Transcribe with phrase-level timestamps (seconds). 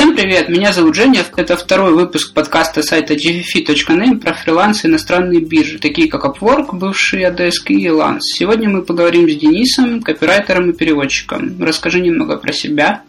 [0.00, 1.26] Всем привет, меня зовут Женя.
[1.36, 7.24] Это второй выпуск подкаста сайта gvf.name про фриланс и иностранные биржи, такие как Upwork, бывший
[7.24, 8.20] ADSK и Elance.
[8.22, 11.62] Сегодня мы поговорим с Денисом, копирайтером и переводчиком.
[11.62, 13.02] Расскажи немного про себя.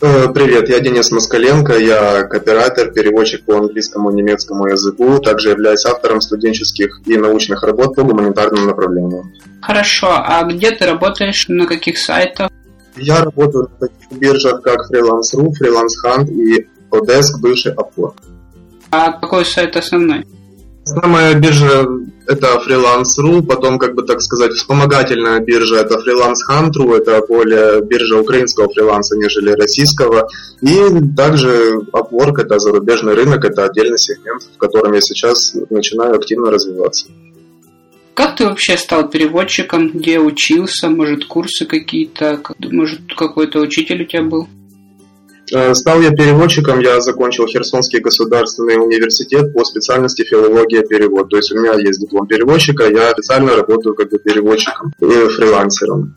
[0.00, 5.84] Э, привет, я Денис Москаленко, я копирайтер, переводчик по английскому и немецкому языку, также являюсь
[5.84, 9.32] автором студенческих и научных работ по гуманитарному направлению.
[9.60, 12.50] Хорошо, а где ты работаешь, на каких сайтах?
[13.00, 18.14] Я работаю на таких биржах, как Freelance.ru, Freelance Hunt и Odesk, бывший Upwork.
[18.90, 20.26] А какой сайт основной?
[20.84, 21.86] Основная биржа
[22.26, 28.18] это Freelance.ru, потом, как бы так сказать, вспомогательная биржа это Freelance Hunt.ru, это более биржа
[28.18, 30.28] украинского фриланса, нежели российского.
[30.60, 30.76] И
[31.16, 37.06] также Upwork это зарубежный рынок, это отдельный сегмент, в котором я сейчас начинаю активно развиваться.
[38.14, 39.90] Как ты вообще стал переводчиком?
[39.90, 40.88] Где учился?
[40.88, 42.40] Может, курсы какие-то?
[42.58, 44.48] Может, какой-то учитель у тебя был?
[45.52, 51.28] Э, стал я переводчиком, я закончил Херсонский государственный университет по специальности филология перевод.
[51.28, 56.14] То есть у меня есть диплом переводчика, я официально работаю как бы переводчиком и фрилансером.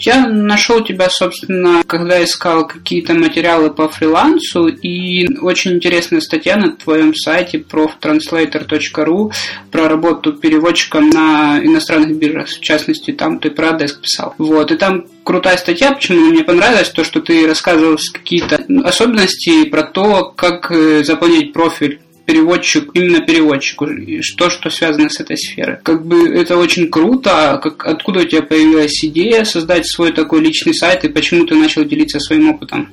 [0.00, 6.72] Я нашел тебя, собственно, когда искал какие-то материалы по фрилансу, и очень интересная статья на
[6.72, 9.32] твоем сайте proftranslator.ru
[9.70, 14.34] про работу переводчиком на иностранных биржах, в частности, там ты про Desk писал.
[14.38, 19.82] Вот, и там крутая статья, почему мне понравилось, то, что ты рассказывал какие-то особенности про
[19.82, 23.86] то, как э, заполнить профиль переводчик, именно переводчику,
[24.22, 25.78] что, что связано с этой сферой.
[25.82, 30.40] Как бы это очень круто, а как, откуда у тебя появилась идея создать свой такой
[30.40, 32.90] личный сайт и почему ты начал делиться своим опытом?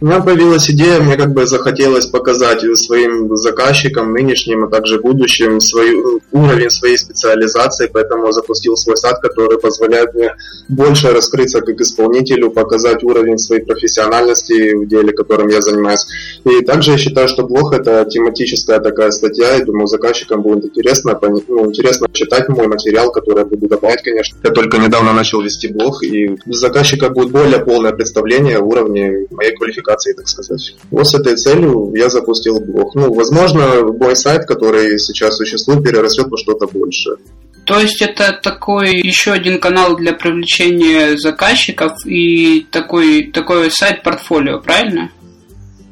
[0.00, 5.60] У меня появилась идея, мне как бы захотелось показать своим заказчикам, нынешним, а также будущим,
[5.60, 10.34] свой уровень своей специализации, поэтому запустил свой сайт, который позволяет мне
[10.68, 16.06] больше раскрыться как исполнителю, показать уровень своей профессиональности в деле, которым я занимаюсь.
[16.44, 21.18] И также я считаю, что блог это тематическая такая статья, и думаю, заказчикам будет интересно,
[21.48, 24.36] ну, интересно читать мой материал, который я буду добавить, конечно.
[24.42, 29.26] Я только недавно начал вести блог, и у заказчика будет более полное представление о уровне
[29.30, 30.76] моей квалификации коммуникации, так сказать.
[30.90, 32.94] Вот с этой целью я запустил блог.
[32.94, 37.16] Ну, возможно, мой сайт, который сейчас существует, перерастет во что-то большее.
[37.66, 45.10] То есть это такой еще один канал для привлечения заказчиков и такой, такой сайт-портфолио, правильно?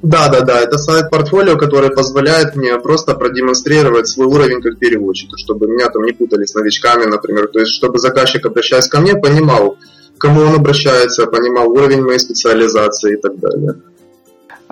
[0.03, 5.69] Да, да, да, это сайт-портфолио, который позволяет мне просто продемонстрировать свой уровень как переводчика, чтобы
[5.69, 7.47] меня там не путали с новичками, например.
[7.47, 9.79] То есть, чтобы заказчик, обращаясь ко мне, понимал,
[10.19, 13.77] к кому он обращается, понимал уровень моей специализации и так далее.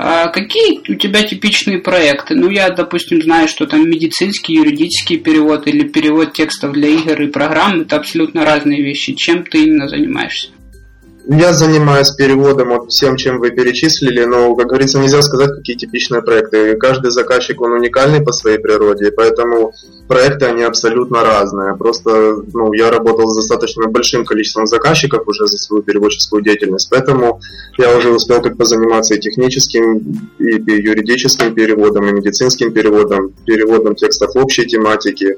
[0.02, 2.34] А какие у тебя типичные проекты?
[2.34, 7.26] Ну, я, допустим, знаю, что там медицинский, юридический перевод или перевод текстов для игр и
[7.26, 9.12] программ– это абсолютно разные вещи.
[9.12, 10.48] Чем ты именно занимаешься?
[11.32, 16.22] Я занимаюсь переводом от всем, чем вы перечислили, но, как говорится, нельзя сказать, какие типичные
[16.22, 16.74] проекты.
[16.74, 19.72] Каждый заказчик, он уникальный по своей природе, поэтому
[20.08, 21.76] проекты, они абсолютно разные.
[21.76, 27.40] Просто, ну, я работал с достаточно большим количеством заказчиков уже за свою переводческую деятельность, поэтому
[27.78, 29.98] я уже успел как позаниматься и техническим,
[30.40, 35.36] и юридическим переводом, и медицинским переводом, переводом текстов общей тематики,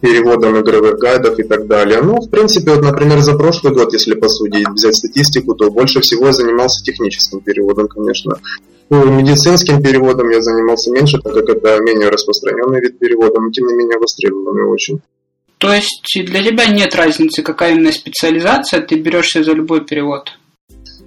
[0.00, 2.00] переводом игровых гайдов и так далее.
[2.02, 6.26] Ну, в принципе, вот, например, за прошлый год, если посудить, взять статистику, то больше всего
[6.26, 8.38] я занимался техническим переводом, конечно.
[8.90, 13.66] Ну, медицинским переводом я занимался меньше, так как это менее распространенный вид перевода, но тем
[13.66, 15.00] не менее востребованный очень.
[15.58, 20.30] То есть для тебя нет разницы, какая именно специализация, ты берешься за любой перевод?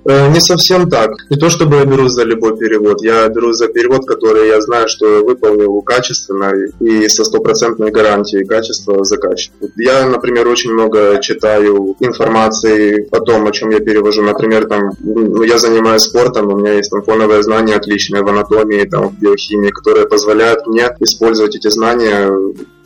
[0.04, 1.12] Э, не совсем так.
[1.30, 4.88] Не то чтобы я берусь за любой перевод, я берусь за перевод, который я знаю,
[4.88, 9.56] что выполнил качественно и со стопроцентной гарантией качества заказчика.
[9.78, 14.24] Я, например, очень много читаю информации о том, о чем я перевожу.
[14.24, 18.86] Например, там, ну, я занимаюсь спортом, у меня есть там фоновые знания отличные в анатомии,
[18.86, 22.32] там, в биохимии, которые позволяют мне использовать эти знания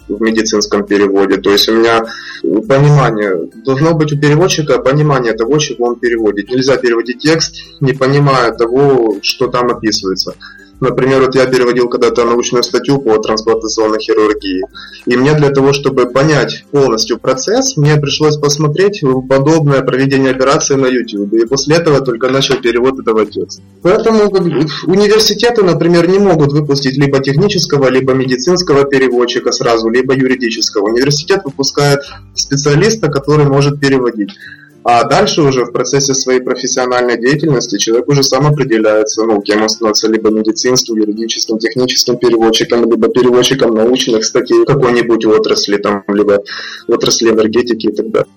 [0.08, 1.38] в медицинском переводе.
[1.38, 2.06] То есть у меня
[2.42, 6.50] понимание, должно быть у переводчика понимание того, чего он переводит.
[6.50, 10.36] Нельзя переводить текст, не понимая того, что там описывается.
[10.82, 14.64] Например, вот я переводил когда-то научную статью по трансплантационной хирургии.
[15.06, 20.88] И мне для того, чтобы понять полностью процесс, мне пришлось посмотреть подобное проведение операции на
[20.88, 21.34] YouTube.
[21.34, 23.62] И после этого только начал перевод этого текста.
[23.82, 24.24] Поэтому
[24.88, 30.90] университеты, например, не могут выпустить либо технического, либо медицинского переводчика сразу, либо юридического.
[30.90, 32.02] Университет выпускает
[32.34, 34.32] специалиста, который может переводить.
[34.88, 39.70] А дальше уже в процессе своей профессиональной деятельности человек уже сам определяется, ну, кем он
[39.70, 46.44] становится, либо медицинским, юридическим, техническим переводчиком, либо переводчиком научных статей какой-нибудь отрасли, там, либо
[46.88, 48.30] отрасли энергетики и так далее.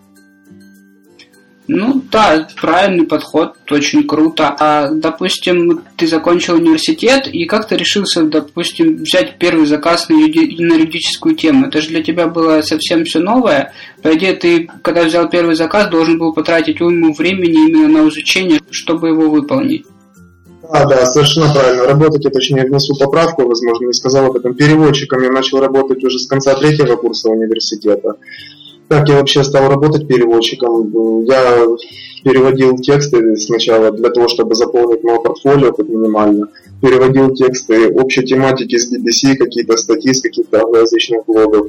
[1.70, 4.56] Ну да, правильный подход, очень круто.
[4.58, 10.56] А, допустим, ты закончил университет, и как ты решился, допустим, взять первый заказ на, юри...
[10.62, 11.66] на юридическую тему?
[11.66, 13.74] Это же для тебя было совсем все новое.
[14.02, 18.60] По идее, ты, когда взял первый заказ, должен был потратить уйму времени именно на изучение,
[18.70, 19.84] чтобы его выполнить.
[20.70, 21.84] А, да, совершенно правильно.
[21.84, 24.54] Работать, я точнее внесу поправку, возможно, не сказал об этом.
[24.54, 28.14] Переводчиком я начал работать уже с конца третьего курса университета.
[28.88, 31.24] Как я вообще стал работать переводчиком?
[31.24, 31.66] Я
[32.24, 36.48] переводил тексты сначала для того, чтобы заполнить мое портфолио хоть минимально.
[36.80, 41.68] Переводил тексты общей тематики с BBC, какие-то статьи с каких-то англоязычных блогов.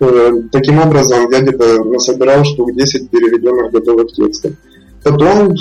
[0.00, 4.52] Э, таким образом, я где-то насобирал штук 10 переведенных готовых текстов.
[5.02, 5.54] Потом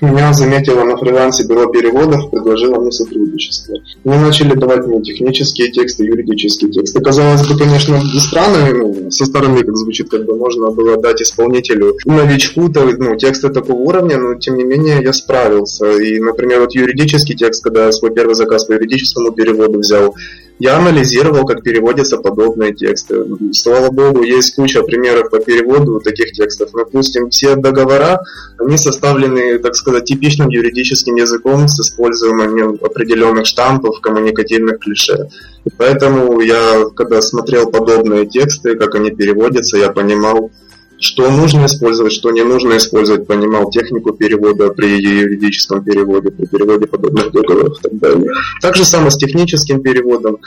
[0.00, 3.76] меня заметила на фрилансе бюро переводов, предложила мне сотрудничество.
[4.04, 7.00] Мне начали давать мне технические тексты, юридические тексты.
[7.00, 11.96] Казалось бы, конечно, странно, ну, со стороны как звучит, как бы можно было дать исполнителю
[12.04, 15.90] новичку ну, тексты такого уровня, но тем не менее я справился.
[15.92, 20.14] И, например, вот юридический текст, когда я свой первый заказ по юридическому переводу взял,
[20.60, 23.24] я анализировал, как переводятся подобные тексты.
[23.54, 26.68] Слава богу, есть куча примеров по переводу таких текстов.
[26.74, 28.20] Допустим, все договора,
[28.58, 35.28] они составлены, так сказать, типичным юридическим языком с использованием определенных штампов, коммуникативных клише.
[35.64, 40.50] И поэтому я, когда смотрел подобные тексты, как они переводятся, я понимал,
[41.00, 46.86] что нужно использовать, что не нужно использовать, понимал технику перевода при юридическом переводе, при переводе
[46.86, 48.30] подобных договоров и так далее.
[48.60, 50.38] Так же самое с техническим переводом.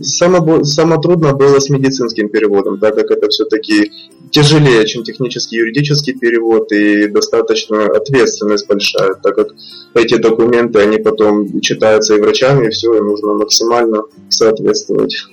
[0.00, 3.92] Самое, самое трудно было с медицинским переводом, так как это все-таки
[4.30, 9.48] тяжелее, чем технический юридический перевод, и достаточно ответственность большая, так как
[9.94, 15.26] эти документы, они потом читаются и врачами, и все, и нужно максимально соответствовать.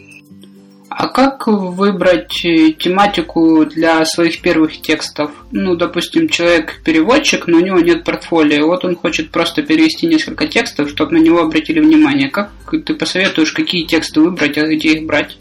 [0.98, 5.30] А как выбрать э, тематику для своих первых текстов?
[5.52, 8.66] Ну, допустим, человек переводчик, но у него нет портфолио.
[8.66, 12.32] Вот он хочет просто перевести несколько текстов, чтобы на него обратили внимание.
[12.32, 12.50] Как
[12.84, 15.38] ты посоветуешь, какие тексты выбрать, а где их брать?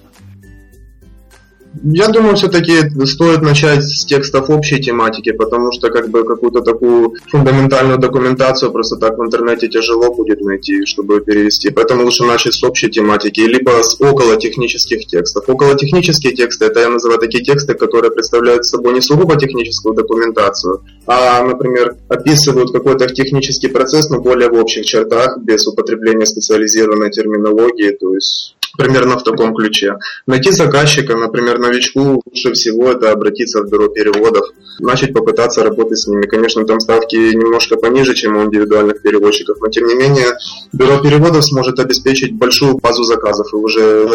[1.82, 7.14] Я думаю, все-таки стоит начать с текстов общей тематики, потому что как бы какую-то такую
[7.28, 11.70] фундаментальную документацию просто так в интернете тяжело будет найти, чтобы перевести.
[11.70, 15.44] Поэтому лучше начать с общей тематики, либо с около технических текстов.
[15.48, 20.82] Около технические тексты, это я называю такие тексты, которые представляют собой не сугубо техническую документацию,
[21.06, 27.90] а, например, описывают какой-то технический процесс, но более в общих чертах, без употребления специализированной терминологии,
[27.90, 29.96] то есть примерно в таком ключе.
[30.26, 34.46] Найти заказчика, например, новичку лучше всего это обратиться в бюро переводов,
[34.80, 36.26] начать попытаться работать с ними.
[36.26, 40.36] Конечно, там ставки немножко пониже, чем у индивидуальных переводчиков, но тем не менее
[40.72, 44.06] бюро переводов сможет обеспечить большую базу заказов и уже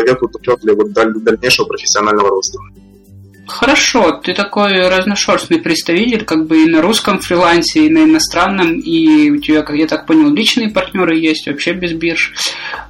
[0.41, 2.57] человеку для вот дальнейшего профессионального роста.
[3.47, 9.29] Хорошо, ты такой разношерстный представитель, как бы и на русском фрилансе, и на иностранном, и
[9.29, 12.33] у тебя, как я так понял, личные партнеры есть, вообще без бирж.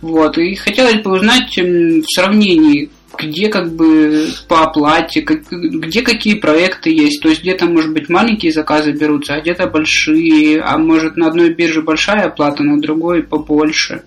[0.02, 6.36] Вот, и хотелось бы узнать в сравнении, где как бы по оплате, как, где какие
[6.36, 11.18] проекты есть, то есть где-то, может быть, маленькие заказы берутся, а где-то большие, а может
[11.18, 14.04] на одной бирже большая оплата, на другой побольше.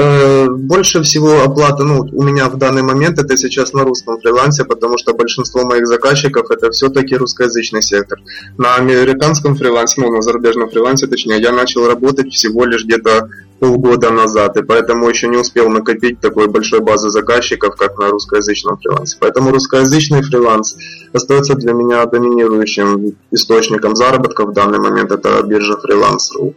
[0.00, 4.64] Э, больше всего оплата, ну, у меня в данный момент это сейчас на русском фрилансе,
[4.64, 8.20] потому что большинство моих заказчиков это все-таки русскоязычный сектор.
[8.58, 14.10] На американском фрилансе, ну, на зарубежном фрилансе, точнее, я начал работать всего лишь где-то полгода
[14.10, 19.16] назад, и поэтому еще не успел накопить такой большой базы заказчиков, как на русскоязычном фрилансе.
[19.18, 20.76] Поэтому русскоязычный фриланс
[21.12, 26.54] остается для меня доминирующим источником заработка в данный момент, это биржа Freelance.ru.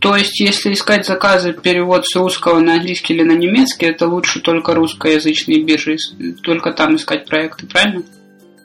[0.00, 4.40] То есть, если искать заказы, перевод с русского на английский или на немецкий, это лучше
[4.40, 5.96] только русскоязычные биржи,
[6.42, 8.02] только там искать проекты, правильно?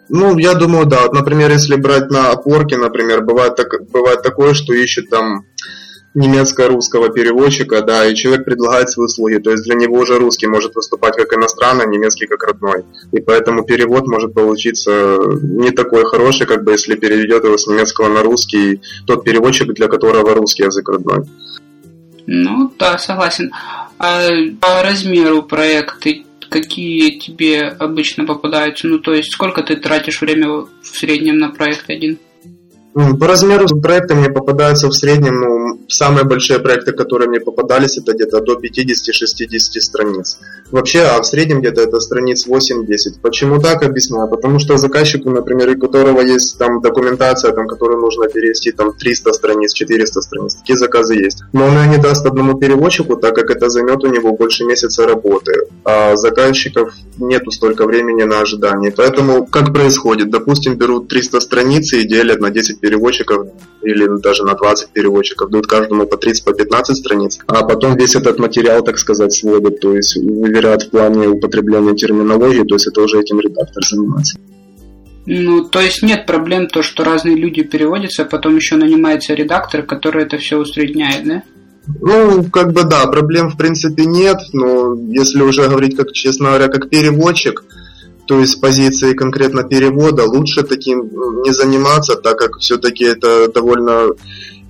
[0.08, 1.08] Ну, я думаю, да.
[1.12, 5.46] например, если брать на опорке, например, бывает, так, бывает такое, что ищет там
[6.16, 10.74] немецко-русского переводчика, да, и человек предлагает свои услуги, то есть для него уже русский может
[10.74, 12.86] выступать как иностранный, немецкий как родной.
[13.12, 18.08] И поэтому перевод может получиться не такой хороший, как бы если переведет его с немецкого
[18.08, 21.26] на русский тот переводчик, для которого русский язык родной.
[22.28, 23.52] Ну да, согласен.
[24.00, 24.28] А
[24.60, 26.10] по размеру проекта
[26.50, 28.88] какие тебе обычно попадаются?
[28.88, 32.18] Ну, то есть, сколько ты тратишь время в среднем на проект один?
[32.96, 38.14] По размеру проекта мне попадаются в среднем, ну, самые большие проекты, которые мне попадались, это
[38.14, 40.40] где-то до 50-60 страниц.
[40.72, 43.20] Вообще, а в среднем где-то это страниц 8-10.
[43.22, 44.30] Почему так, объясняю.
[44.30, 49.34] Потому что заказчику, например, у которого есть там документация, там, которую нужно перевести там 300
[49.34, 51.44] страниц, 400 страниц, такие заказы есть.
[51.52, 55.06] Но он ее не даст одному переводчику, так как это займет у него больше месяца
[55.06, 55.52] работы.
[55.84, 58.94] А заказчиков нету столько времени на ожидание.
[58.96, 60.30] Поэтому как происходит?
[60.30, 63.48] Допустим, берут 300 страниц и делят на 10 переводчиков
[63.82, 68.16] или даже на 20 переводчиков, дают каждому по 30, по 15 страниц, а потом весь
[68.16, 73.02] этот материал, так сказать, сводят, то есть выверяют в плане употребления терминологии, то есть это
[73.02, 74.38] уже этим редактор занимается.
[75.26, 79.82] Ну, то есть нет проблем то, что разные люди переводятся, а потом еще нанимается редактор,
[79.82, 81.44] который это все усредняет, да?
[82.02, 86.68] Ну, как бы да, проблем в принципе нет, но если уже говорить, как честно говоря,
[86.68, 87.64] как переводчик,
[88.26, 91.10] то есть с позиции конкретно перевода лучше таким
[91.44, 94.10] не заниматься, так как все-таки это довольно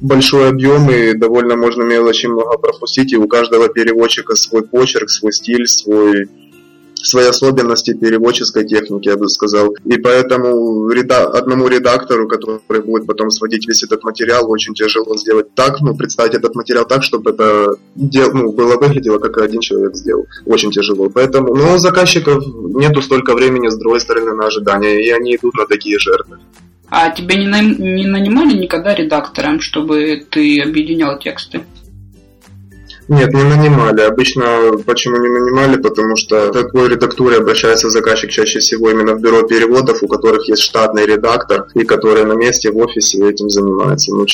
[0.01, 5.31] большой объем и довольно можно мелочи много пропустить, и у каждого переводчика свой почерк, свой
[5.31, 6.27] стиль, свой
[6.95, 9.75] свои особенности переводческой техники, я бы сказал.
[9.85, 15.53] И поэтому реда- одному редактору, который будет потом сводить весь этот материал, очень тяжело сделать
[15.55, 19.95] так, ну, представить этот материал так, чтобы это дел- ну, было выглядело, как один человек
[19.95, 20.25] сделал.
[20.45, 21.09] Очень тяжело.
[21.09, 25.53] Поэтому, но у заказчиков нету столько времени, с другой стороны, на ожидания, и они идут
[25.55, 26.37] на такие жертвы.
[26.89, 27.61] А тебя не, на...
[27.61, 31.61] не нанимали никогда редактором, чтобы ты объединял тексты?
[33.07, 34.01] Нет, не нанимали.
[34.01, 35.77] Обычно почему не нанимали?
[35.77, 40.63] Потому что такой редактуре обращается заказчик чаще всего именно в бюро переводов, у которых есть
[40.63, 44.12] штатный редактор, и которые на месте в офисе этим занимаются.
[44.12, 44.25] Ну,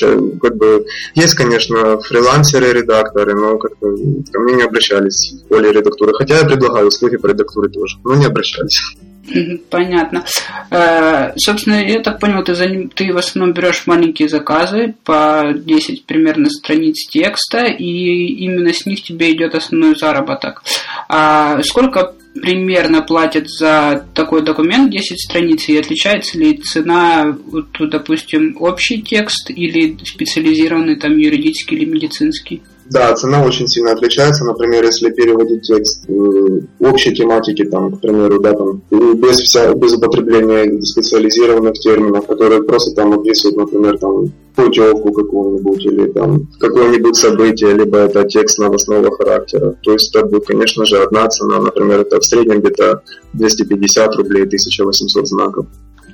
[0.42, 0.86] как бы
[1.16, 6.14] есть, конечно, фрилансеры, редакторы, но как ко мне не обращались в поле редактуры.
[6.14, 8.96] Хотя я предлагаю услуги по редактуре тоже, но не обращались.
[9.70, 10.26] Понятно.
[10.70, 16.06] Э, собственно, я так понял, ты, за, ты в основном берешь маленькие заказы по 10
[16.06, 20.64] примерно страниц текста, и именно с них тебе идет основной заработок.
[21.08, 28.56] А сколько примерно платят за такой документ 10 страниц, и отличается ли цена, вот, допустим,
[28.60, 32.62] общий текст или специализированный там юридический или медицинский?
[32.92, 34.44] Да, цена очень сильно отличается.
[34.44, 39.94] Например, если переводить текст э, общей тематики, там, к примеру, да, там, без, вся, без
[39.94, 47.74] употребления специализированных терминов, которые просто там описывают, например, там, путевку какую-нибудь или там какое-нибудь событие,
[47.74, 49.78] либо это текст новостного характера.
[49.84, 54.44] То есть это будет, конечно же, одна цена, например, это в среднем где-то 250 рублей,
[54.44, 55.66] 1800 знаков.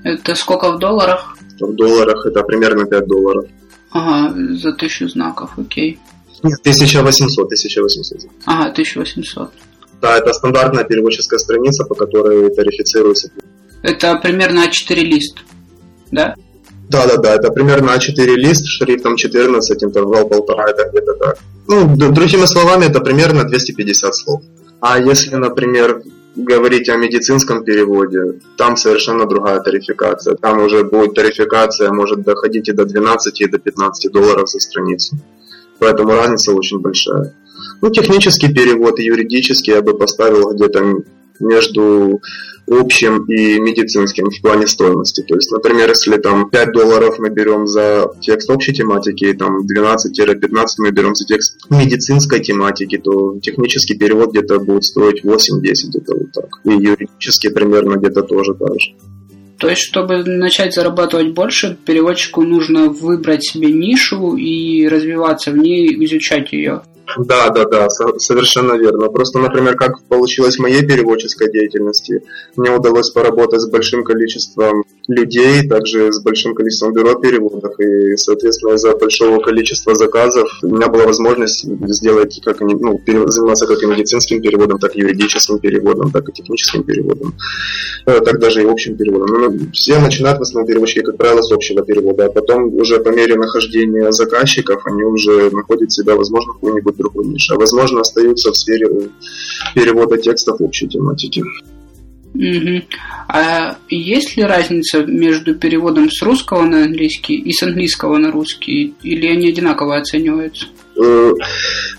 [0.04, 1.36] Это сколько в долларах?
[1.60, 3.46] В долларах это примерно 5 долларов.
[3.90, 5.98] Ага, за тысячу знаков, окей.
[6.44, 8.30] Нет, 1800, 1800.
[8.46, 9.50] Ага, 1800.
[10.02, 13.32] Да, это стандартная переводческая страница, по которой тарифицируется.
[13.82, 15.40] Это примерно А4 лист,
[16.12, 16.36] да?
[16.90, 21.40] Да, да, да, это примерно А4 лист шрифтом 14, интервал полтора, это где-то так.
[21.68, 24.42] Ну, другими словами, это примерно 250 слов.
[24.80, 26.02] А если, например,
[26.38, 30.36] говорить о медицинском переводе, там совершенно другая тарификация.
[30.36, 35.18] Там уже будет тарификация, может доходить и до 12, и до 15 долларов за страницу.
[35.80, 37.34] Поэтому разница очень большая.
[37.82, 41.04] Ну, технический перевод и юридический я бы поставил где-то
[41.40, 42.22] между
[42.70, 45.22] общим и медицинским в плане стоимости.
[45.22, 49.60] То есть, например, если там 5 долларов мы берем за текст общей тематики, и там
[49.62, 55.38] 12-15 мы берем за текст медицинской тематики, то технический перевод где-то будет стоить 8-10,
[55.90, 56.50] где-то вот так.
[56.66, 58.96] И юридический примерно где-то тоже так же.
[59.58, 65.88] То есть, чтобы начать зарабатывать больше, переводчику нужно выбрать себе нишу и развиваться в ней,
[66.06, 66.84] изучать ее.
[67.18, 69.08] Да, да, да, совершенно верно.
[69.08, 72.22] Просто, например, как получилось в моей переводческой деятельности,
[72.56, 78.74] мне удалось поработать с большим количеством людей, также с большим количеством бюро переводов, и, соответственно,
[78.74, 84.42] из-за большого количества заказов у меня была возможность сделать, как, ну, заниматься как и медицинским
[84.42, 87.34] переводом, так и юридическим переводом, так и техническим переводом,
[88.06, 89.28] э, так даже и общим переводом.
[89.28, 93.00] Но ну, все начинают в основном переводчики, как правило, с общего перевода, а потом уже
[93.00, 98.02] по мере нахождения заказчиков они уже находят себя, возможно, в какой-нибудь другой нише, а возможно
[98.02, 98.88] остаются в сфере
[99.74, 101.44] перевода текстов общей тематики.
[102.34, 102.84] Угу.
[103.30, 108.94] А есть ли разница между переводом с русского на английский и с английского на русский,
[109.02, 110.68] или они одинаково оцениваются?
[110.98, 111.34] Э,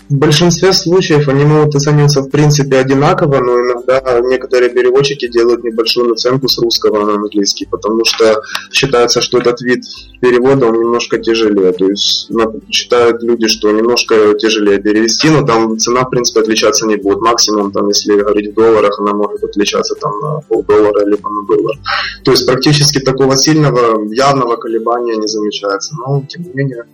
[0.09, 3.57] в большинстве случаев они могут оцениваться в принципе одинаково, но
[3.89, 8.41] иногда некоторые переводчики делают небольшую наценку с русского на английский, потому что
[8.71, 9.83] считается, что этот вид
[10.21, 11.71] перевода он немножко тяжелее.
[11.71, 12.29] То есть
[12.69, 17.19] считают люди, что немножко тяжелее перевести, но там цена в принципе отличаться не будет.
[17.19, 21.77] Максимум, там, если говорить в долларах, она может отличаться там на полдоллара либо на доллар.
[22.23, 25.95] То есть практически такого сильного явного колебания не замечается.
[25.97, 26.85] Но тем не менее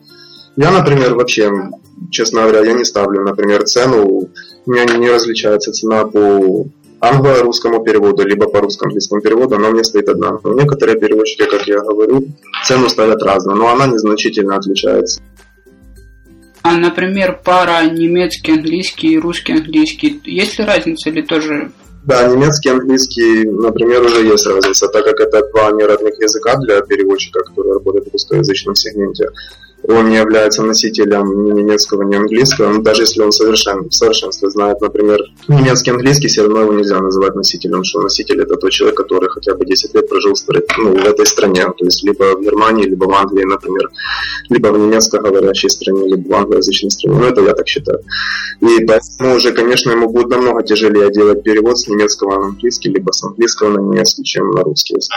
[0.58, 1.52] я, например, вообще,
[2.12, 4.30] честно говоря, я не ставлю, например, цену,
[4.66, 6.66] у меня не различается цена по
[7.00, 10.40] англо-русскому переводу, либо по русско-английскому переводу, она у меня стоит одна.
[10.44, 12.28] Но некоторые переводчики, как я говорю,
[12.64, 15.22] цену ставят разную, но она незначительно отличается.
[16.64, 21.72] А, например, пара немецкий, английский и русский, английский, есть ли разница или тоже
[22.06, 27.44] Да, немецкий, английский, например, уже есть разница, так как это два неродных языка для переводчика,
[27.44, 29.30] который работает в русскоязычном сегменте
[29.88, 34.50] он не является носителем ни немецкого, ни английского, но даже если он совершен, в совершенстве
[34.50, 38.98] знает, например, немецкий, английский, все равно его нельзя называть носителем, что носитель это тот человек,
[38.98, 42.42] который хотя бы 10 лет прожил в, ну, в этой стране, то есть либо в
[42.42, 43.90] Германии, либо в Англии, например,
[44.50, 48.00] либо в немецкоговорящей стране, либо в англоязычной стране, ну это я так считаю.
[48.62, 53.12] И поэтому уже, конечно, ему будет намного тяжелее делать перевод с немецкого на английский, либо
[53.12, 55.14] с английского на немецкий, чем на русский язык.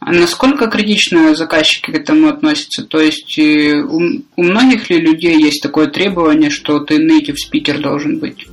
[0.00, 2.84] А насколько критично заказчики к этому относятся?
[2.84, 4.00] То есть э, у,
[4.36, 8.48] многих ли людей есть такое требование, что ты native speaker должен быть?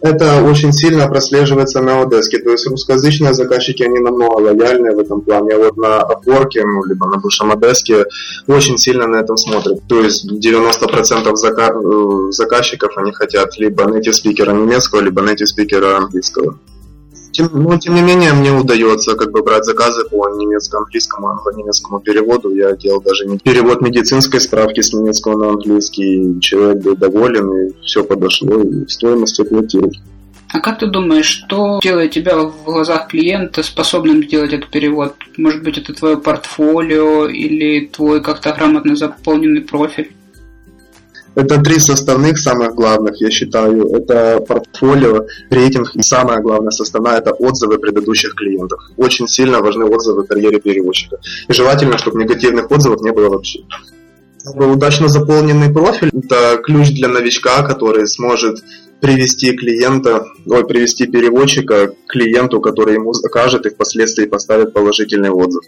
[0.00, 2.38] Это очень сильно прослеживается на Одеске.
[2.38, 5.54] То есть русскоязычные заказчики, они намного лояльные в этом плане.
[5.54, 8.06] А вот на Апворке, ну, либо на бывшем Одеске,
[8.48, 9.86] очень сильно на этом смотрят.
[9.86, 15.98] То есть 90% зака- э, заказчиков, они хотят либо native спикера немецкого, либо native спикера
[15.98, 16.58] английского.
[17.32, 22.00] Тем, ну, тем не менее, мне удается как бы брать заказы по немецкому, английскому, англо-немецкому
[22.00, 22.54] переводу.
[22.54, 26.38] Я делал даже перевод медицинской справки с немецкого на английский.
[26.40, 29.90] Человек был доволен, и все подошло, и стоимость оплатил.
[30.52, 35.14] А как ты думаешь, что делает тебя в глазах клиента способным сделать этот перевод?
[35.38, 40.12] Может быть, это твое портфолио или твой как-то грамотно заполненный профиль?
[41.34, 43.86] Это три составных самых главных, я считаю.
[43.94, 48.80] Это портфолио, рейтинг и самая главная составная– это отзывы предыдущих клиентов.
[48.96, 51.16] Очень сильно важны отзывы карьере переводчика.
[51.48, 53.60] И желательно, чтобы негативных отзывов не было вообще.
[54.44, 58.62] Удачно заполненный профиль– это ключ для новичка, который сможет
[59.00, 65.64] привести клиента, ой, привести переводчика к клиенту, который ему закажет и впоследствии поставит положительный отзыв.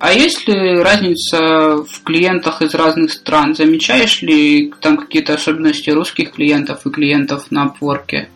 [0.00, 3.54] А есть ли разница в клиентах из разных стран?
[3.54, 8.28] Замечаешь ли там какие-то особенности русских клиентов и клиентов на Upwork?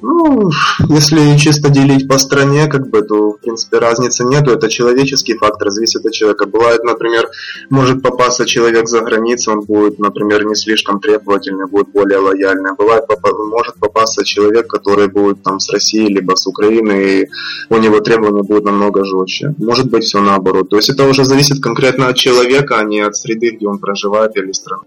[0.00, 0.50] Ну,
[0.88, 4.52] если чисто делить по стране, как бы, то, в принципе, разницы нету.
[4.52, 6.46] Это человеческий фактор, зависит от человека.
[6.46, 7.28] Бывает, например,
[7.70, 12.74] может попасться человек за границей, он будет, например, не слишком требовательный, будет более лояльный.
[12.76, 13.04] Бывает,
[13.50, 17.28] может попасться человек, который будет там с России, либо с Украины, и
[17.68, 19.54] у него требования будут намного жестче.
[19.58, 20.68] Может быть, все наоборот.
[20.68, 24.36] То есть это уже зависит конкретно от человека, а не от среды, где он проживает
[24.36, 24.84] или страны.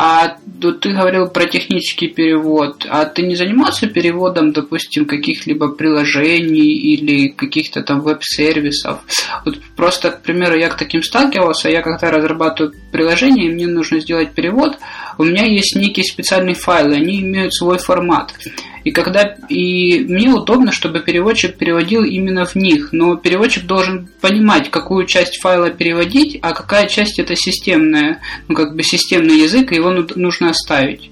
[0.00, 0.36] А
[0.80, 2.86] ты говорил про технический перевод.
[2.88, 9.00] А ты не занимался переводом, допустим, каких-либо приложений или каких-то там веб-сервисов?
[9.44, 11.68] Вот просто, к примеру, я к таким сталкивался.
[11.68, 14.78] Я когда разрабатываю приложение, и мне нужно сделать перевод,
[15.18, 18.32] у меня есть некие специальные файлы, они имеют свой формат.
[18.84, 24.70] И когда и мне удобно, чтобы переводчик переводил именно в них, но переводчик должен понимать,
[24.70, 29.76] какую часть файла переводить, а какая часть это системная, ну как бы системный язык, и
[29.76, 31.10] его нужно оставить.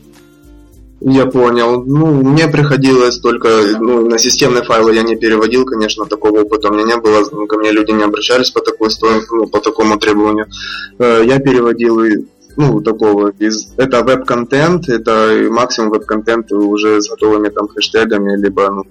[1.00, 1.85] Я понял.
[1.85, 3.48] Ну, мне приходилось только,
[3.79, 7.59] ну, на системные файлы я не переводил, конечно, такого опыта у меня не было, ко
[7.59, 10.46] мне люди не обращались по такой стоимости, ну, по такому требованию.
[10.98, 12.00] Э, я переводил
[12.57, 18.83] ну, такого, из, это веб-контент, это максимум веб-контент уже с готовыми там хэштегами, либо, ну,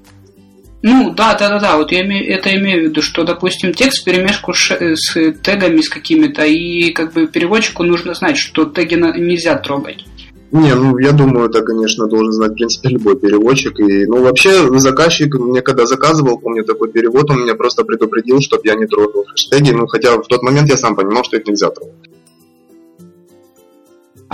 [0.87, 4.01] ну, да, да, да, да, вот я имею, это имею в виду, что, допустим, текст
[4.01, 8.93] в перемешку с, с тегами с какими-то, и как бы переводчику нужно знать, что теги
[8.93, 10.05] нельзя трогать.
[10.51, 13.79] Не, ну я думаю, это, конечно, должен знать, в принципе, любой переводчик.
[13.79, 18.61] И, ну, вообще, заказчик мне когда заказывал, помню, такой перевод, он меня просто предупредил, чтобы
[18.65, 19.71] я не трогал хэштеги.
[19.71, 22.14] Ну, хотя в тот момент я сам понимал, что их нельзя трогать.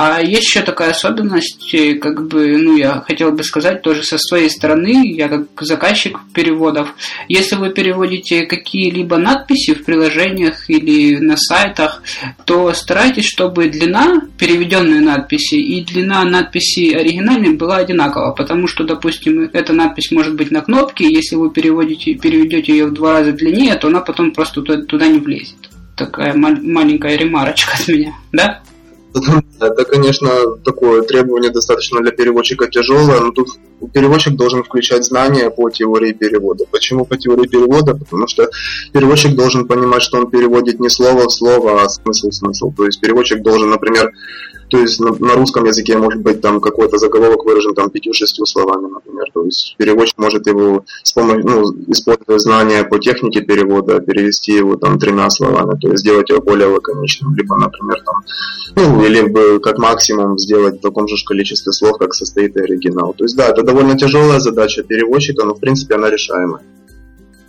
[0.04, 4.18] А есть еще такая особенность, э, как бы, ну, я хотел бы сказать тоже со
[4.18, 6.96] своей стороны, я как заказчик переводов,
[7.28, 12.02] если вы переводите какие-либо надписи в приложениях или на сайтах,
[12.46, 19.52] то старайтесь, чтобы длина переведенной надписи и длина надписи оригинальной была одинакова, потому что, допустим,
[19.54, 23.76] эта надпись может быть на кнопке, если вы переводите, переведете ее в два раза длиннее,
[23.76, 25.70] то она потом просто туда, не влезет.
[25.96, 28.64] Такая маленькая ремарочка от меня, да?
[29.60, 30.30] Это, конечно,
[30.64, 33.50] такое требование достаточно для переводчика тяжелое, но тут
[33.94, 36.66] переводчик должен включать знания по теории перевода.
[36.72, 37.96] Почему по теории перевода?
[37.96, 38.50] Потому что
[38.94, 42.72] переводчик должен понимать, что он переводит не слово в слово, а смысл в смысл.
[42.76, 44.12] То есть переводчик должен, например,
[44.72, 48.88] то есть на, на русском языке может быть там какой-то заголовок выражен там пятью-шестью словами,
[48.90, 49.26] например.
[49.34, 54.78] То есть переводчик может его с помощью, ну, используя знания по технике перевода, перевести его
[54.78, 58.16] там тремя словами, то есть сделать его более лаконичным, либо, например, там,
[58.78, 63.14] ну, или бы как максимум сделать в таком же количестве слов, как состоит оригинал.
[63.14, 66.62] То есть да, это довольно тяжелая задача переводчика, но в принципе она решаемая.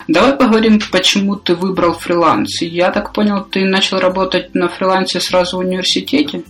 [0.08, 2.60] Давай поговорим, почему ты выбрал фриланс.
[2.62, 6.42] Я так понял, ты начал работать на фрилансе сразу в университете?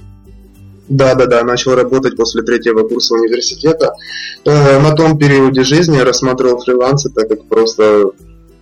[0.88, 3.95] Да, да, да, начал работать после третьего курса университета.
[4.45, 8.11] Э, на том периоде жизни я рассматривал фриланс это как просто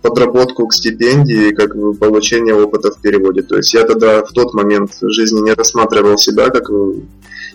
[0.01, 3.41] подработку к стипендии, как получение опыта в переводе.
[3.41, 6.69] То есть я тогда в тот момент жизни не рассматривал себя как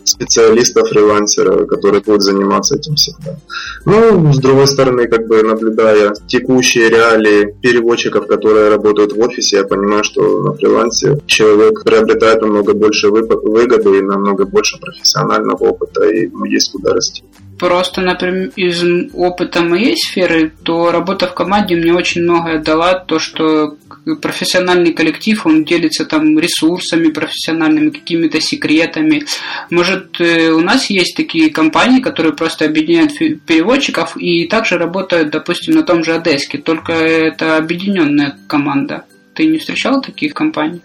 [0.07, 3.37] специалиста, фрилансера, который будет заниматься этим всегда.
[3.85, 9.63] Ну, с другой стороны, как бы наблюдая текущие реалии переводчиков, которые работают в офисе, я
[9.63, 16.23] понимаю, что на фрилансе человек приобретает намного больше выгоды и намного больше профессионального опыта, и
[16.23, 17.23] ему есть куда расти.
[17.59, 22.93] Просто, например, из опыта моей сферы, то работа в команде мне очень многое дала.
[22.99, 23.77] То, что
[24.21, 29.25] профессиональный коллектив, он делится там ресурсами профессиональными, какими-то секретами.
[29.69, 35.75] Может, э, у нас есть такие компании, которые просто объединяют переводчиков и также работают, допустим,
[35.75, 39.05] на том же Одеске, только это объединенная команда.
[39.33, 40.81] Ты не встречал таких компаний?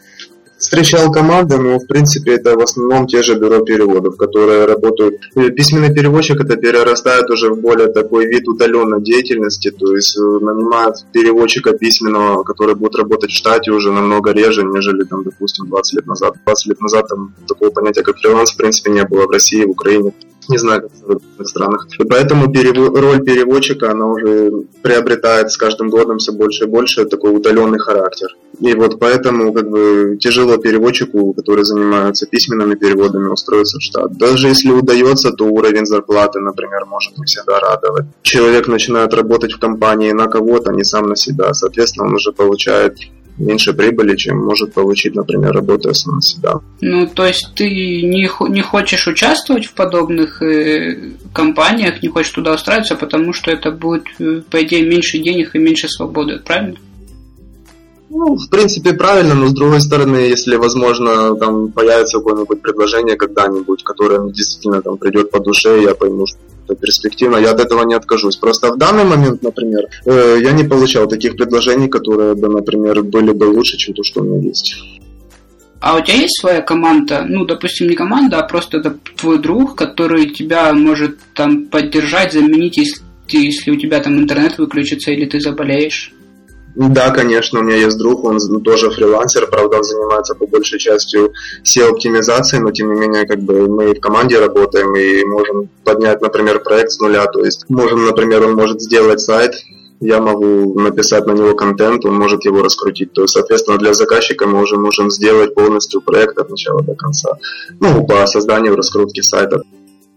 [0.62, 5.16] Встречал команды, но в принципе это в основном те же бюро переводов, которые работают.
[5.34, 10.96] Письменный переводчик это перерастает уже в более такой вид удаленной деятельности, то есть э, нанимают
[11.12, 16.06] переводчика письменного, который будет работать в штате уже намного реже, нежели там, допустим, 20 лет
[16.06, 16.34] назад.
[16.46, 19.70] 20 лет назад там такого понятия, как фриланс, в принципе, не было в России, в
[19.70, 20.12] Украине
[20.48, 21.86] не знаю, как в других странах.
[21.98, 24.50] И поэтому перево- роль переводчика, она уже
[24.82, 28.28] приобретает с каждым годом все больше и больше такой удаленный характер.
[28.60, 34.16] И вот поэтому как бы тяжело переводчику, который занимается письменными переводами, устроиться в штат.
[34.16, 38.06] Даже если удается, то уровень зарплаты, например, может не всегда радовать.
[38.22, 41.52] Человек начинает работать в компании на кого-то, а не сам на себя.
[41.54, 42.98] Соответственно, он уже получает
[43.38, 46.54] меньше прибыли, чем может получить, например, работая сам на себя.
[46.80, 52.54] Ну, то есть ты не, не хочешь участвовать в подобных э, компаниях, не хочешь туда
[52.54, 56.76] устраиваться, потому что это будет, э, по идее, меньше денег и меньше свободы, правильно?
[58.14, 63.82] Ну, в принципе, правильно, но с другой стороны, если, возможно, там появится какое-нибудь предложение когда-нибудь,
[63.82, 66.36] которое действительно там придет по душе, я пойму, что
[66.68, 68.36] это перспективно, я от этого не откажусь.
[68.36, 73.32] Просто в данный момент, например, э, я не получал таких предложений, которые бы, например, были
[73.32, 74.76] бы лучше, чем то, что у меня есть.
[75.80, 79.74] А у тебя есть своя команда, ну, допустим, не команда, а просто это твой друг,
[79.74, 85.40] который тебя может там поддержать, заменить, если, если у тебя там интернет выключится или ты
[85.40, 86.12] заболеешь?
[86.74, 91.32] Да, конечно, у меня есть друг, он тоже фрилансер, правда, он занимается по большей частью
[91.64, 96.60] SEO-оптимизацией, но тем не менее, как бы мы в команде работаем и можем поднять, например,
[96.60, 99.52] проект с нуля, то есть можем, например, он может сделать сайт,
[100.02, 103.12] я могу написать на него контент, он может его раскрутить.
[103.12, 107.38] То есть, соответственно, для заказчика мы уже можем сделать полностью проект от начала до конца.
[107.78, 109.62] Ну, по созданию раскрутки сайта.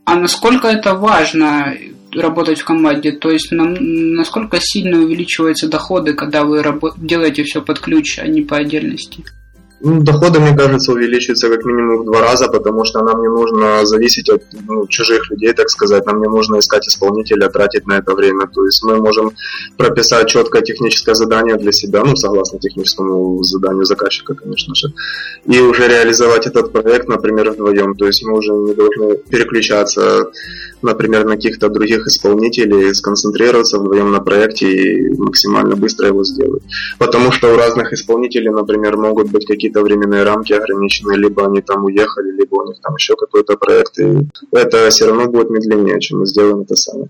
[0.06, 1.74] А насколько это важно
[2.14, 3.12] работать в команде?
[3.12, 3.76] То есть нам,
[4.14, 6.64] насколько сильно увеличиваются доходы, когда вы
[6.98, 9.24] делаете все под ключ, а не по отдельности?
[9.82, 13.86] Ну, доходы, мне кажется, увеличиваются как минимум в два раза, потому что нам не нужно
[13.86, 16.06] зависеть от ну, чужих людей, так сказать.
[16.06, 18.48] Нам не нужно искать исполнителя, тратить на это время.
[18.48, 19.32] То есть мы можем
[19.78, 24.94] прописать четкое техническое задание для себя, ну, согласно техническому заданию заказчика, конечно же,
[25.46, 27.96] и уже реализовать этот проект, например, вдвоем.
[27.96, 30.32] То есть мы уже не должны переключаться,
[30.82, 36.64] например, на каких-то других исполнителей, сконцентрироваться вдвоем на проекте и максимально быстро его сделать.
[36.98, 41.62] Потому что у разных исполнителей, например, могут быть какие-то какие-то временные рамки ограничены, либо они
[41.62, 46.00] там уехали, либо у них там еще какой-то проект, и это все равно будет медленнее,
[46.00, 47.10] чем мы сделаем это сами.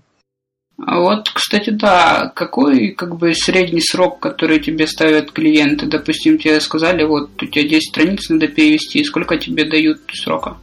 [0.78, 5.86] А вот, кстати, да, какой как бы средний срок, который тебе ставят клиенты?
[5.86, 10.56] Допустим, тебе сказали, вот у тебя 10 страниц надо перевести, сколько тебе дают срока?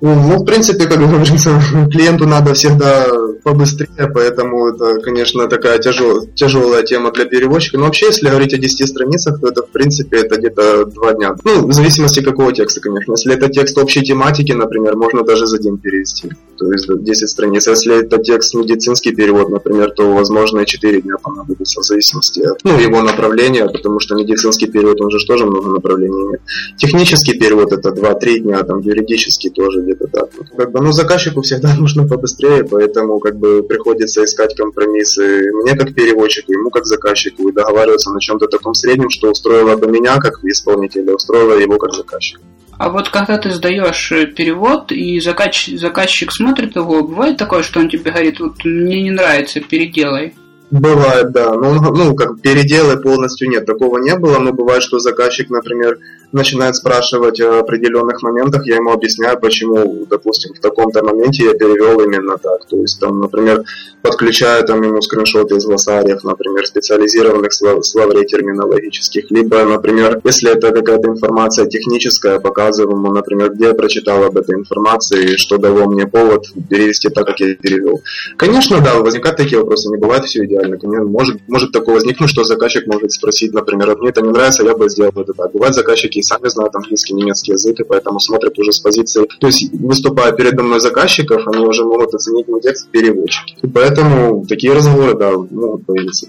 [0.00, 1.60] Ну, ну, в принципе, как говорится,
[1.92, 3.06] клиенту надо всегда
[3.42, 7.78] побыстрее, поэтому это, конечно, такая тяжел, тяжелая тема для переводчика.
[7.78, 11.34] Но вообще, если говорить о 10 страницах, то это, в принципе, это где-то два дня.
[11.44, 13.12] Ну, в зависимости какого текста, конечно.
[13.12, 16.30] Если это текст общей тематики, например, можно даже за день перевести.
[16.58, 17.66] То есть 10 страниц.
[17.66, 22.62] Если это текст медицинский перевод, например, то, возможно, и 4 дня понадобится в зависимости от
[22.64, 26.42] ну, его направления, потому что медицинский перевод, он же тоже много направлений имеет.
[26.76, 30.30] Технический перевод это 2-3 дня, там юридический тоже где-то так.
[30.56, 35.94] Как бы, ну, заказчику всегда нужно побыстрее, поэтому как бы приходится искать компромиссы мне как
[35.94, 40.44] переводчику, ему как заказчику и договариваться на чем-то таком среднем, что устроило бы меня как
[40.44, 42.40] исполнителя, устроило его как заказчика.
[42.78, 47.80] А вот когда ты сдаешь э, перевод, и заказчик, заказчик смотрит его, бывает такое, что
[47.80, 50.34] он тебе говорит, вот мне не нравится, переделай.
[50.70, 51.52] Бывает, да.
[51.52, 55.98] Ну, ну, как переделы полностью нет, такого не было, но бывает, что заказчик, например,
[56.32, 62.00] начинает спрашивать о определенных моментах, я ему объясняю, почему, допустим, в таком-то моменте я перевел
[62.00, 62.66] именно так.
[62.66, 63.64] То есть, там, например,
[64.02, 70.70] подключаю там ему скриншоты из глоссариев, например, специализированных слов, словарей терминологических, либо, например, если это
[70.72, 76.06] какая-то информация техническая, показываю ему, например, где я прочитал об этой информации, что дало мне
[76.06, 78.00] повод перевести так, как я перевел.
[78.36, 80.78] Конечно, да, возникают такие вопросы, не бывает все идеально.
[81.04, 84.88] Может, может такое возникнуть, что заказчик может спросить, например, мне это не нравится, я бы
[84.88, 85.52] сделал это так.
[85.52, 89.26] Бывают заказчики и сами знают английский, немецкий язык, и поэтому смотрят уже с позиции.
[89.40, 93.56] То есть, выступая передо мной заказчиков, они уже могут оценить мой текст в переводчике.
[93.62, 96.28] И поэтому такие разговоры, да, могут появиться.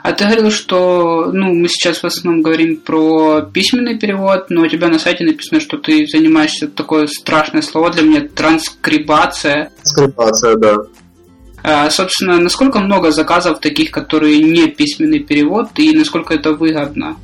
[0.00, 4.68] А ты говорил, что ну, мы сейчас в основном говорим про письменный перевод, но у
[4.68, 9.72] тебя на сайте написано, что ты занимаешься такое страшное слово для меня транскрибация.
[9.82, 10.76] Транскрибация, да.
[11.64, 17.16] А, собственно, насколько много заказов таких, которые не письменный перевод, и насколько это выгодно?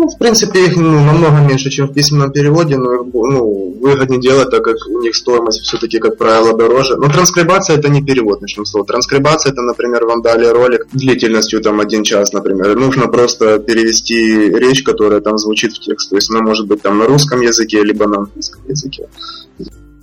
[0.00, 4.20] Ну, в принципе, их ну, намного меньше, чем в письменном переводе, но их ну, выгоднее
[4.20, 6.96] делать, так как у них стоимость все-таки, как правило, дороже.
[6.96, 8.86] Но транскрибация это не перевод, начнем с слова.
[8.86, 12.76] Транскрибация это, например, вам дали ролик длительностью там один час, например.
[12.76, 16.10] Нужно просто перевести речь, которая там звучит в текст.
[16.10, 19.08] То есть она может быть там на русском языке, либо на английском языке.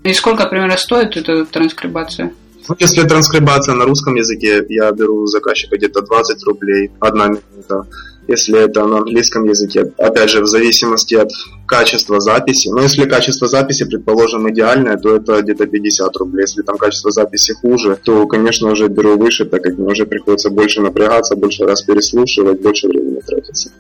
[0.04, 2.34] И сколько примерно стоит эта транскрибация?
[2.68, 7.86] Ну, если транскрибация на русском языке, я беру у заказчика где-то 20 рублей, одна минута
[8.28, 9.92] если это на английском языке.
[9.98, 11.30] Опять же, в зависимости от
[11.66, 12.70] качества записи.
[12.70, 16.44] Но если качество записи, предположим, идеальное, то это где-то 50 рублей.
[16.44, 20.50] Если там качество записи хуже, то, конечно, уже беру выше, так как мне уже приходится
[20.50, 23.72] больше напрягаться, больше раз переслушивать, больше времени тратится.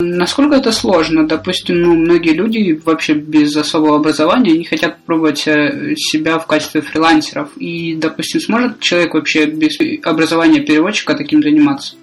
[0.00, 1.28] Насколько это сложно?
[1.28, 6.80] Допустим, ну, многие люди вообще без особого образования не хотят пробовать э, себя в качестве
[6.80, 7.50] фрилансеров.
[7.58, 11.96] И, допустим, сможет человек вообще без образования переводчика таким заниматься?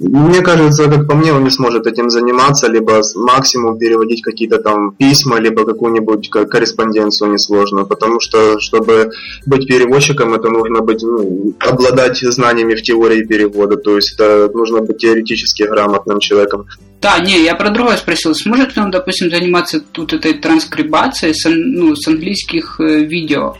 [0.00, 4.92] Мне кажется, как по мне, он не сможет этим заниматься, либо максимум переводить какие-то там
[4.92, 9.10] письма, либо какую-нибудь корреспонденцию несложную, потому что, чтобы
[9.44, 14.80] быть переводчиком, это нужно быть, ну, обладать знаниями в теории перевода, то есть это нужно
[14.80, 16.66] быть теоретически грамотным человеком.
[17.02, 18.34] Да, не, я про другое спросил.
[18.34, 23.56] Сможет ли он, допустим, заниматься тут этой транскрибацией с, ну, с английских э, видео?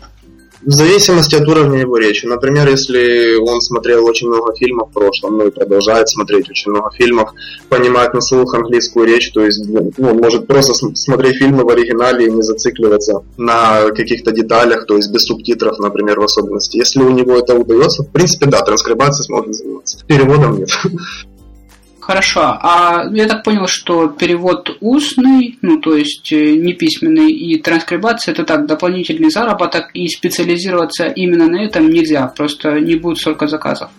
[0.64, 2.24] В зависимости от уровня его речи.
[2.26, 6.90] Например, если он смотрел очень много фильмов в прошлом, ну и продолжает смотреть очень много
[6.92, 7.30] фильмов,
[7.68, 12.30] понимает на слух английскую речь, то есть ну, может просто смотреть фильмы в оригинале и
[12.30, 16.76] не зацикливаться на каких-то деталях, то есть без субтитров, например, в особенности.
[16.76, 19.98] Если у него это удается, в принципе, да, транскрибацией сможет заниматься.
[20.06, 20.70] Переводом нет.
[22.02, 22.58] Хорошо.
[22.60, 28.32] А я так понял, что перевод устный, ну то есть э, не письменный, и транскрибация
[28.32, 33.90] это так, дополнительный заработок, и специализироваться именно на этом нельзя, просто не будет столько заказов.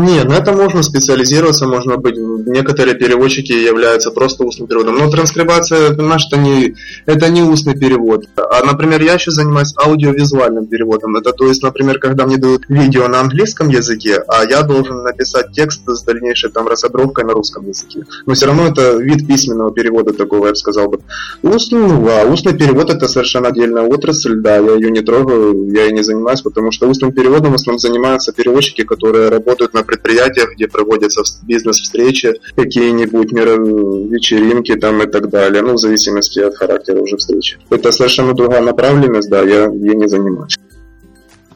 [0.00, 2.16] Нет, на это можно специализироваться, можно быть.
[2.16, 4.96] Некоторые переводчики являются просто устным переводом.
[4.96, 8.24] Но транскрибация, понимаешь, это не, это не устный перевод.
[8.36, 11.16] А, например, я еще занимаюсь аудиовизуальным переводом.
[11.16, 15.52] Это то есть, например, когда мне дают видео на английском языке, а я должен написать
[15.52, 18.06] текст с дальнейшей там рассадровкой на русском языке.
[18.24, 21.00] Но все равно это вид письменного перевода такого, я бы сказал бы.
[21.42, 25.84] Устный, ну, а устный перевод это совершенно отдельная отрасль, да, я ее не трогаю, я
[25.84, 30.52] ей не занимаюсь, потому что устным переводом в основном занимаются переводчики, которые работают на предприятиях,
[30.54, 37.16] где проводятся бизнес-встречи, какие-нибудь вечеринки там и так далее, ну, в зависимости от характера уже
[37.16, 37.58] встречи.
[37.70, 40.54] Это совершенно другая направленность, да, я ей не занимаюсь.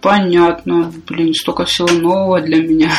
[0.00, 0.92] Понятно.
[1.08, 2.92] Блин, столько всего нового для меня.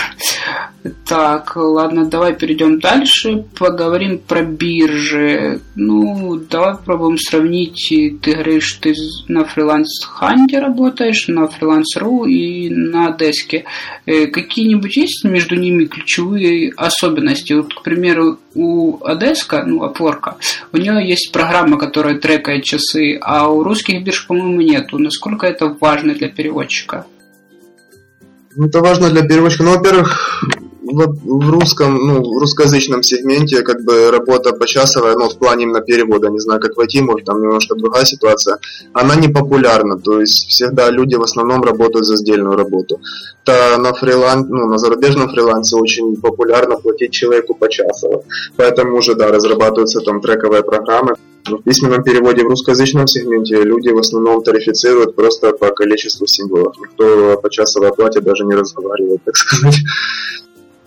[1.05, 3.43] Так, ладно, давай перейдем дальше.
[3.57, 5.61] Поговорим про биржи.
[5.75, 7.87] Ну, давай попробуем сравнить.
[7.89, 8.93] Ты говоришь, ты
[9.27, 13.65] на фриланс-ханте работаешь, на фриланс.ру и на деске.
[14.05, 17.53] Э, какие-нибудь есть между ними ключевые особенности?
[17.53, 20.35] Вот, к примеру, у Одеска, ну, Upwork,
[20.71, 24.99] у нее есть программа, которая трекает часы, а у русских бирж, по-моему, нету.
[24.99, 27.07] Насколько это важно для переводчика?
[28.55, 29.63] Это важно для переводчика.
[29.63, 30.43] Ну, во-первых,
[31.03, 36.29] в русском, ну, в русскоязычном сегменте как бы работа почасовая, ну, в плане именно перевода,
[36.29, 38.59] не знаю, как войти, может, там немножко другая ситуация,
[38.93, 42.99] она не популярна, то есть всегда люди в основном работают за сдельную работу.
[43.43, 48.23] То на фриланс, ну, на зарубежном фрилансе очень популярно платить человеку почасово,
[48.55, 51.15] поэтому уже, да, разрабатываются там трековые программы,
[51.47, 56.75] в письменном переводе в русскоязычном сегменте люди в основном тарифицируют просто по количеству символов.
[56.79, 59.75] Никто по часовой оплате даже не разговаривает, так сказать.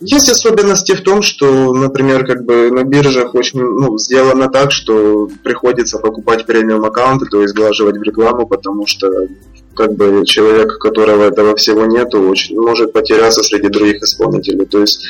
[0.01, 5.29] Есть особенности в том, что, например, как бы на биржах очень ну, сделано так, что
[5.43, 9.27] приходится покупать премиум аккаунты, то есть сглаживать в рекламу, потому что
[9.75, 14.65] как бы человек, которого этого всего нету, очень может потеряться среди других исполнителей.
[14.65, 15.05] То есть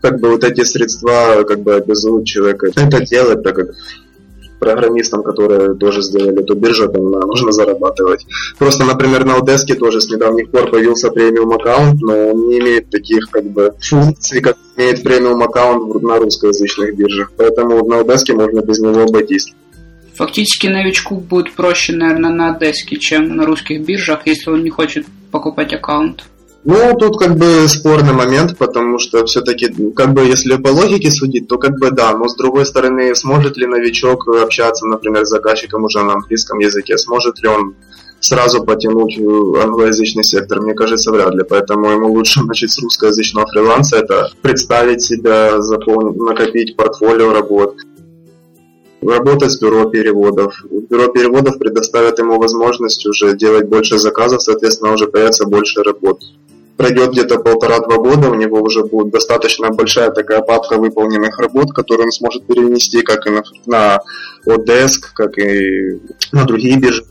[0.00, 3.68] как бы вот эти средства как бы обязуют человека это делать, так как
[4.62, 8.24] программистам, которые тоже сделали эту биржу, там нужно зарабатывать.
[8.58, 12.90] Просто, например, на Odesk тоже с недавних пор появился премиум аккаунт, но он не имеет
[12.90, 17.32] таких как бы функций, как имеет премиум аккаунт на русскоязычных биржах.
[17.36, 19.52] Поэтому на Odesk можно без него обойтись.
[20.14, 25.06] Фактически новичку будет проще, наверное, на Одеске, чем на русских биржах, если он не хочет
[25.30, 26.24] покупать аккаунт.
[26.64, 31.48] Ну, тут как бы спорный момент, потому что все-таки, как бы, если по логике судить,
[31.48, 35.84] то как бы да, но с другой стороны, сможет ли новичок общаться, например, с заказчиком
[35.84, 37.74] уже на английском языке, сможет ли он
[38.20, 41.42] сразу потянуть англоязычный сектор, мне кажется, вряд ли.
[41.42, 47.74] Поэтому ему лучше начать с русскоязычного фриланса, это представить себя, заполнить, накопить портфолио работ,
[49.02, 50.54] работать с бюро переводов.
[50.88, 56.22] Бюро переводов предоставит ему возможность уже делать больше заказов, соответственно, уже появится больше работ
[56.82, 62.06] пройдет где-то полтора-два года, у него уже будет достаточно большая такая папка выполненных работ, которую
[62.06, 64.00] он сможет перенести как и на, на
[64.46, 66.00] Odesk, как и
[66.32, 67.04] на другие биржи.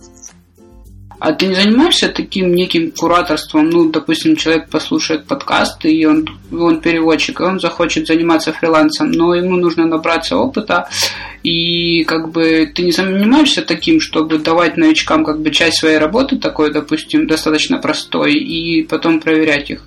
[1.22, 3.70] А ты не занимаешься таким неким кураторством?
[3.70, 9.36] Ну, допустим, человек послушает подкасты, и он, он переводчик, и он захочет заниматься фрилансом, но
[9.36, 10.90] ему нужно набраться опыта,
[11.44, 16.38] и как бы ты не занимаешься таким, чтобы давать новичкам как бы часть своей работы
[16.38, 19.84] такой, допустим, достаточно простой, и потом проверять их?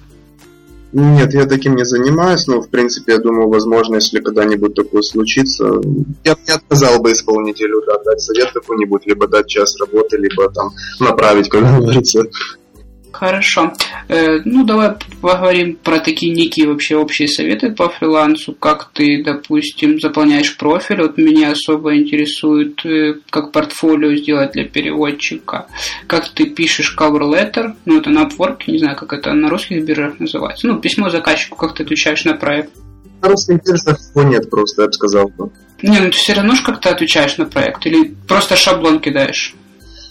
[0.97, 5.65] Нет, я таким не занимаюсь, но, в принципе, я думаю, возможно, если когда-нибудь такое случится,
[6.23, 10.49] я бы не отказал бы исполнителю да, дать совет какой-нибудь, либо дать час работы, либо
[10.51, 12.27] там направить, как говорится.
[13.15, 13.73] Хорошо.
[14.09, 18.55] Э, ну, давай поговорим про такие некие вообще общие советы по фрилансу.
[18.55, 21.01] Как ты, допустим, заполняешь профиль.
[21.01, 25.67] Вот меня особо интересует, э, как портфолио сделать для переводчика.
[26.09, 27.75] Как ты пишешь cover letter.
[27.85, 30.67] Ну, это на Upwork, не знаю, как это на русских биржах называется.
[30.67, 32.71] Ну, письмо заказчику, как ты отвечаешь на проект.
[33.23, 35.33] На русских биржах его нет просто, я бы сказал.
[35.83, 37.87] Не, ну ты все равно же как-то отвечаешь на проект.
[37.87, 39.55] Или просто шаблон кидаешь?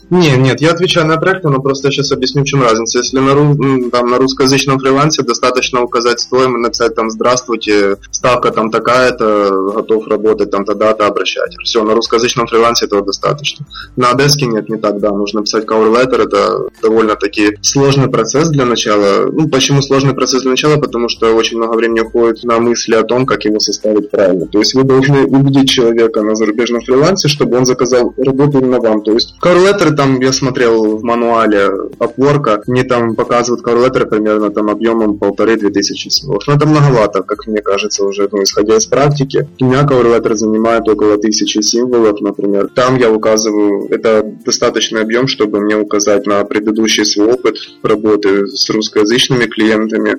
[0.10, 3.00] Не, нет, я отвечаю на проекты, но просто сейчас объясню, в чем разница.
[3.00, 8.70] Если на, ру, там, на русскоязычном фрилансе достаточно указать стоимость, написать там «Здравствуйте, ставка там
[8.70, 11.56] такая-то, готов работать там тогда-то, обращать».
[11.64, 13.66] Все, на русскоязычном фрилансе этого достаточно.
[13.96, 18.66] На Одеске нет, не так, да, нужно писать cover letter, это довольно-таки сложный процесс для
[18.66, 19.26] начала.
[19.32, 20.78] Ну, почему сложный процесс для начала?
[20.78, 24.46] Потому что очень много времени уходит на мысли о том, как его составить правильно.
[24.48, 29.02] То есть вы должны убедить человека на зарубежном фрилансе, чтобы он заказал работу именно вам.
[29.02, 34.50] То есть cover letter там я смотрел в мануале Upwork, мне там показывают коррелаторы примерно
[34.50, 36.44] там объемом полторы-две тысячи символов.
[36.48, 39.48] Но это многовато, как мне кажется, уже, ну, исходя из практики.
[39.60, 42.70] У меня коррелатор занимает около тысячи символов, например.
[42.74, 48.70] Там я указываю, это достаточный объем, чтобы мне указать на предыдущий свой опыт работы с
[48.70, 50.16] русскоязычными клиентами,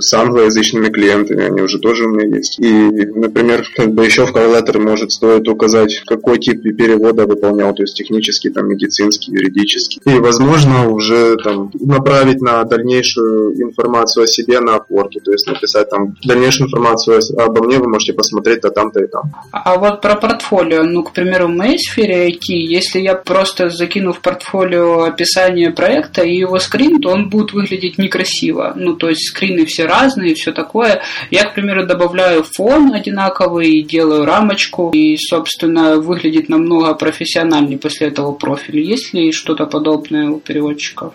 [0.00, 2.58] с англоязычными клиентами, они уже тоже у меня есть.
[2.58, 7.82] И, например, как бы еще в коррелатор может стоит указать, какой тип перевода выполнял, то
[7.82, 10.00] есть технический, там, медицинский медицинский, юридический.
[10.04, 15.90] И, возможно, уже там направить на дальнейшую информацию о себе на опорке, то есть написать
[15.90, 19.32] там дальнейшую информацию обо мне вы можете посмотреть-то там-то и там.
[19.52, 24.12] А вот про портфолио, ну, к примеру, в моей сфере IT, если я просто закину
[24.12, 28.72] в портфолио описание проекта и его скрин, то он будет выглядеть некрасиво.
[28.76, 31.02] Ну, то есть скрины все разные, все такое.
[31.30, 38.32] Я, к примеру, добавляю фон одинаковый, делаю рамочку, и, собственно, выглядит намного профессиональнее после этого
[38.32, 38.80] профиля.
[38.88, 41.12] Есть ли что-то подобное у переводчиков?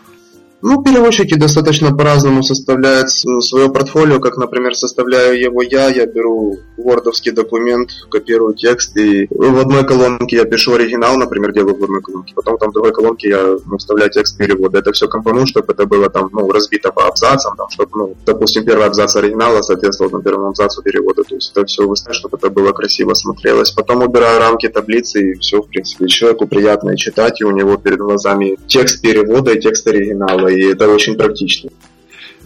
[0.65, 7.33] Ну, переводчики достаточно по-разному составляют свое портфолио, как, например, составляю его я, я беру вордовский
[7.33, 12.33] документ, копирую текст, и в одной колонке я пишу оригинал, например, делаю в одной колонке,
[12.33, 14.79] потом там в другой колонке я ну, вставляю текст перевода.
[14.79, 18.63] Это все компоную, чтобы это было там, ну, разбито по абзацам, там, чтобы, ну, допустим,
[18.63, 22.49] первый абзац оригинала соответствовал там, первому абзацу перевода, то есть это все выставить, чтобы это
[22.49, 23.71] было красиво смотрелось.
[23.71, 27.97] Потом убираю рамки таблицы, и все, в принципе, человеку приятно читать, и у него перед
[27.97, 31.69] глазами текст перевода и текст оригинала и это очень практично.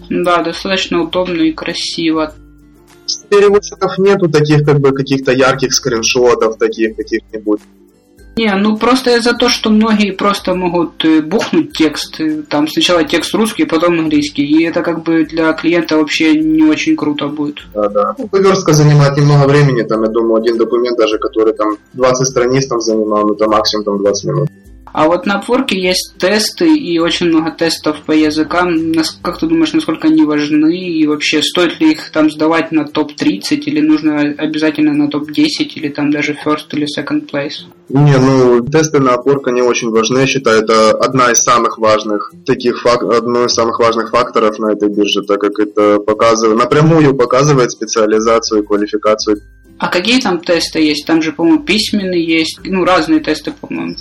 [0.09, 2.33] Да, достаточно удобно и красиво.
[3.29, 7.61] Переводчиков нету таких как бы каких-то ярких скриншотов, таких каких-нибудь.
[8.37, 13.03] Не, ну просто из-за того, что многие просто могут э, бухнуть текст, э, там сначала
[13.03, 17.55] текст русский, потом английский, и это как бы для клиента вообще не очень круто будет.
[17.73, 18.15] Да, да.
[18.15, 22.67] Ну, поверстка занимает немного времени, там, я думаю, один документ даже, который там 20 страниц
[22.67, 24.49] там занимал, ну, там максимум там 20 минут.
[24.93, 28.93] А вот на Upwork есть тесты и очень много тестов по языкам.
[29.21, 30.75] Как ты думаешь, насколько они важны?
[30.77, 35.89] И вообще, стоит ли их там сдавать на топ-30 или нужно обязательно на топ-10 или
[35.89, 37.65] там даже first или second place?
[37.89, 40.19] Не, ну, тесты на Upwork, они очень важны.
[40.19, 43.03] Я считаю, это одна из самых важных таких фак...
[43.03, 48.61] одно из самых важных факторов на этой бирже, так как это показывает, напрямую показывает специализацию
[48.61, 49.41] и квалификацию
[49.79, 51.05] А какие там тесты есть?
[51.05, 53.95] Там же, по-моему, письменные есть, ну, разные тесты, по-моему.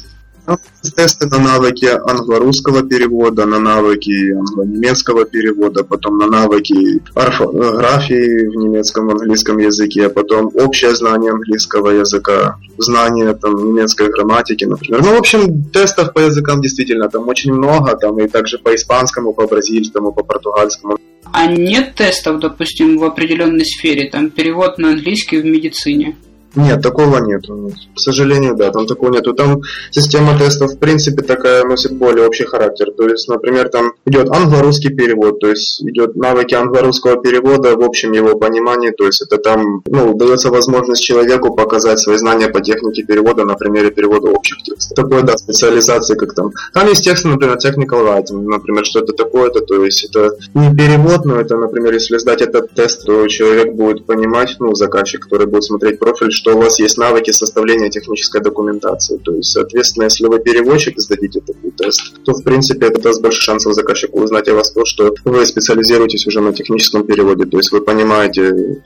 [0.97, 9.11] Тесты на навыки англо-русского перевода, на навыки англо-немецкого перевода, потом на навыки орфографии в немецком,
[9.11, 15.03] английском языке, потом общее знание английского языка, знание там немецкой грамматики, например.
[15.03, 19.33] Ну, в общем, тестов по языкам действительно там очень много, там и также по испанскому,
[19.33, 20.99] по бразильскому, по португальскому.
[21.33, 26.17] А нет тестов, допустим, в определенной сфере, там перевод на английский в медицине?
[26.57, 27.71] Нет, такого нету.
[27.95, 29.35] К сожалению, да, там такого нету.
[29.35, 32.87] Там система тестов, в принципе, такая носит более общий характер.
[32.97, 38.13] То есть, например, там идет англо-русский перевод, то есть идет навыки англо-русского перевода в общем
[38.13, 43.03] его понимании, то есть это там, ну, дается возможность человеку показать свои знания по технике
[43.03, 44.97] перевода на примере перевода общих текстов.
[44.97, 46.53] Такой, да, специализации, как там.
[46.73, 51.25] Там есть тексты, например, technical writing, например, что это такое-то, то есть это не перевод,
[51.25, 55.65] но это, например, если сдать этот тест, то человек будет понимать, ну, заказчик, который будет
[55.65, 59.19] смотреть профиль, что у вас есть навыки составления технической документации.
[59.19, 63.41] То есть, соответственно, если вы переводчик сдадите такой тест, то, в принципе, это даст больше
[63.41, 67.47] шансов заказчику узнать о вас то, что вы специализируетесь уже на техническом переводе.
[67.47, 68.83] То есть, вы понимаете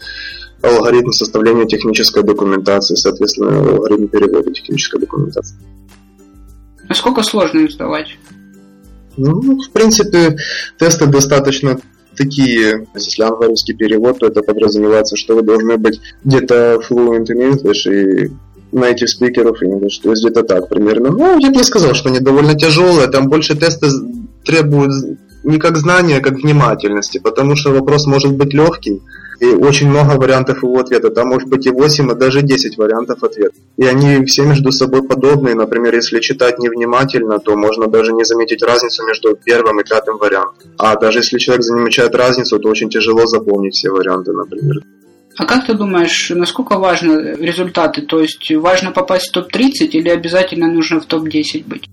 [0.62, 5.56] алгоритм составления технической документации, соответственно, алгоритм перевода технической документации.
[6.88, 8.18] Насколько сложно их сдавать?
[9.16, 10.36] Ну, в принципе,
[10.78, 11.80] тесты достаточно
[12.20, 17.90] такие, если английский перевод, то это подразумевается, что вы должны быть где-то fluent in English
[17.90, 18.30] и
[18.72, 21.10] native speaker of English, то есть где-то так примерно.
[21.10, 23.88] Ну, я бы не сказал, что они довольно тяжелые, там больше тесты
[24.44, 29.00] требуют не как знания, а как внимательности, потому что вопрос может быть легкий,
[29.40, 31.10] и очень много вариантов его ответа.
[31.10, 33.54] Там может быть и 8, а даже 10 вариантов ответа.
[33.78, 35.54] И они все между собой подобные.
[35.54, 40.70] Например, если читать невнимательно, то можно даже не заметить разницу между первым и пятым вариантом.
[40.76, 44.82] А даже если человек замечает разницу, то очень тяжело запомнить все варианты, например.
[45.36, 48.02] А как ты думаешь, насколько важны результаты?
[48.02, 51.88] То есть важно попасть в топ-30 или обязательно нужно в топ-10 быть?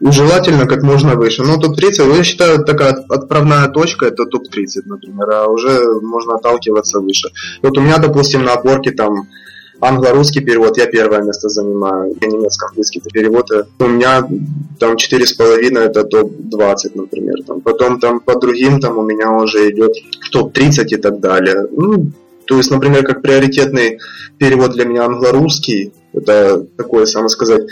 [0.00, 1.42] Желательно как можно выше.
[1.42, 7.30] Но топ-30, я считаю, такая отправная точка это топ-30, например, а уже можно отталкиваться выше.
[7.62, 9.28] Вот у меня, допустим, на опорке там
[9.80, 14.28] англо-русский перевод, я первое место занимаю, я немецко-английский перевод, э, у меня
[14.78, 17.60] там 4,5 это топ-20, например, там.
[17.60, 19.92] потом там по другим там у меня уже идет
[20.32, 21.66] топ-30 и так далее.
[21.70, 22.12] Ну,
[22.44, 23.98] то есть, например, как приоритетный
[24.38, 27.62] перевод для меня англо-русский, это такое, само сказать,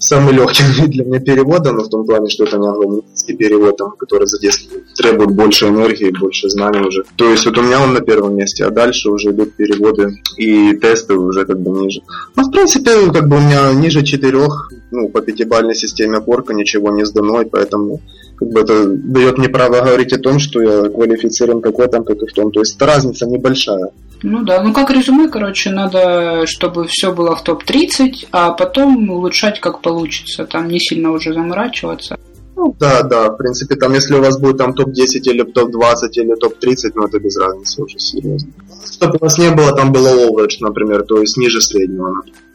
[0.00, 3.92] самый легкий для меня перевода, но в том плане, что это не английский перевод, там,
[3.92, 7.04] который задействует, требует больше энергии, больше знаний уже.
[7.16, 10.74] То есть вот у меня он на первом месте, а дальше уже идут переводы и
[10.74, 12.00] тесты уже как бы ниже.
[12.34, 16.90] Ну, в принципе, как бы у меня ниже четырех, ну, по пятибалльной системе опорка ничего
[16.90, 18.00] не сдано, и поэтому
[18.40, 22.04] как бы это дает мне право говорить о том, что я квалифицирован как в этом,
[22.04, 22.50] как и в том.
[22.50, 23.90] То есть разница небольшая.
[24.22, 29.60] Ну да, ну как резюме, короче, надо, чтобы все было в топ-30, а потом улучшать
[29.60, 32.18] как получится, там не сильно уже заморачиваться.
[32.56, 36.34] Ну да, да, в принципе, там если у вас будет там топ-10 или топ-20 или
[36.34, 38.50] топ-30, ну это без разницы уже серьезно.
[38.90, 42.49] Чтобы у вас не было, там было overage, например, то есть ниже среднего, например.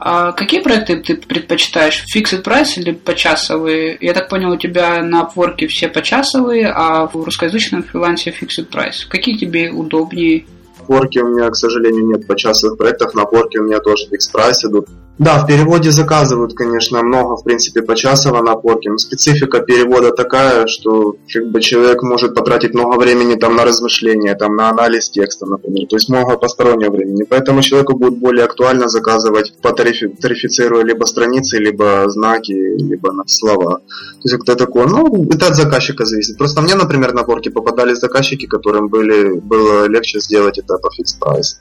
[0.00, 2.04] А какие проекты ты предпочитаешь?
[2.14, 3.96] Fixed price или почасовые?
[4.00, 9.08] Я так понял, у тебя на Upwork все почасовые, а в русскоязычном фрилансе fixed price.
[9.08, 10.46] Какие тебе удобнее?
[10.86, 13.14] Порки у меня, к сожалению, нет по часовых проектах.
[13.14, 14.88] На порке у меня тоже фикс прайс идут.
[15.18, 18.90] Да, в переводе заказывают, конечно, много, в принципе, почасово на порке.
[18.90, 24.34] Но специфика перевода такая, что как бы, человек может потратить много времени там на размышления,
[24.34, 25.86] там, на анализ текста, например.
[25.86, 27.22] То есть много постороннего времени.
[27.22, 33.78] Поэтому человеку будет более актуально заказывать по тарифи, тарифицируя либо страницы, либо знаки, либо слова.
[33.78, 36.36] То есть это такое, ну, это от заказчика зависит.
[36.38, 41.14] Просто мне, например, на порке попадались заказчики, которым были, было легче сделать это по фикс
[41.14, 41.60] прайс.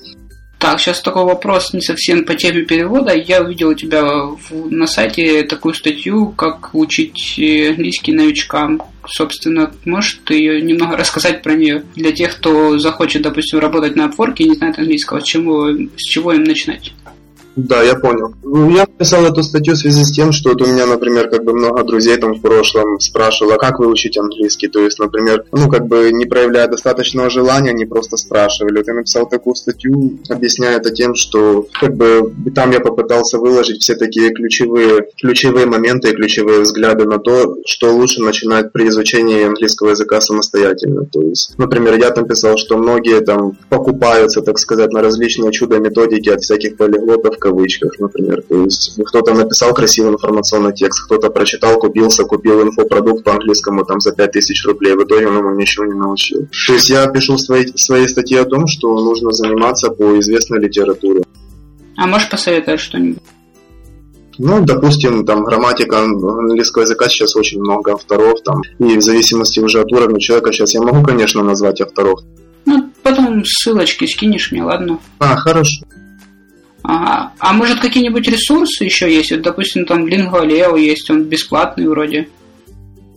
[0.64, 3.14] Так, сейчас такой вопрос не совсем по теме перевода.
[3.14, 8.82] Я увидел у тебя в, на сайте такую статью, как учить английский новичкам.
[9.05, 14.03] Собственно, можешь ты ее немного рассказать про нее для тех, кто захочет, допустим, работать на
[14.05, 16.93] Upwork и не знает английского, с чего, с чего им начинать?
[17.56, 18.34] Да, я понял.
[18.43, 21.43] Ну, я писал эту статью в связи с тем, что вот у меня, например, как
[21.43, 24.68] бы много друзей там в прошлом спрашивало, как выучить английский.
[24.68, 28.78] То есть, например, ну, как бы не проявляя достаточного желания, они просто спрашивали.
[28.78, 33.82] Вот я написал такую статью, объясняя это тем, что как бы там я попытался выложить
[33.82, 39.45] все такие ключевые, ключевые моменты и ключевые взгляды на то, что лучше начинать при изучении
[39.45, 41.06] английского языка самостоятельно.
[41.06, 46.30] То есть, например, я там писал, что многие там покупаются, так сказать, на различные чудо-методики
[46.30, 48.41] от всяких полиглотов, кавычках, например.
[48.48, 54.00] То есть кто-то написал красивый информационный текст, кто-то прочитал, купился, купил инфопродукт по английскому там
[54.00, 56.48] за 5000 рублей, в итоге он ему ничего не научил.
[56.68, 60.18] То есть я пишу в своей, в своей статье о том, что нужно заниматься по
[60.20, 61.24] известной литературе.
[61.98, 63.22] А можешь посоветовать что-нибудь?
[64.39, 69.82] Ну, допустим, там грамматика английского языка сейчас очень много авторов, там, и в зависимости уже
[69.82, 72.22] от уровня человека, сейчас я могу, конечно, назвать авторов.
[72.66, 74.98] Ну, потом ссылочки скинешь мне, ладно?
[75.20, 75.86] А, хорошо.
[76.84, 77.32] Ага.
[77.40, 79.32] А может какие-нибудь ресурсы еще есть?
[79.32, 80.46] Вот, допустим, там Lingua
[80.80, 82.28] есть, он бесплатный вроде.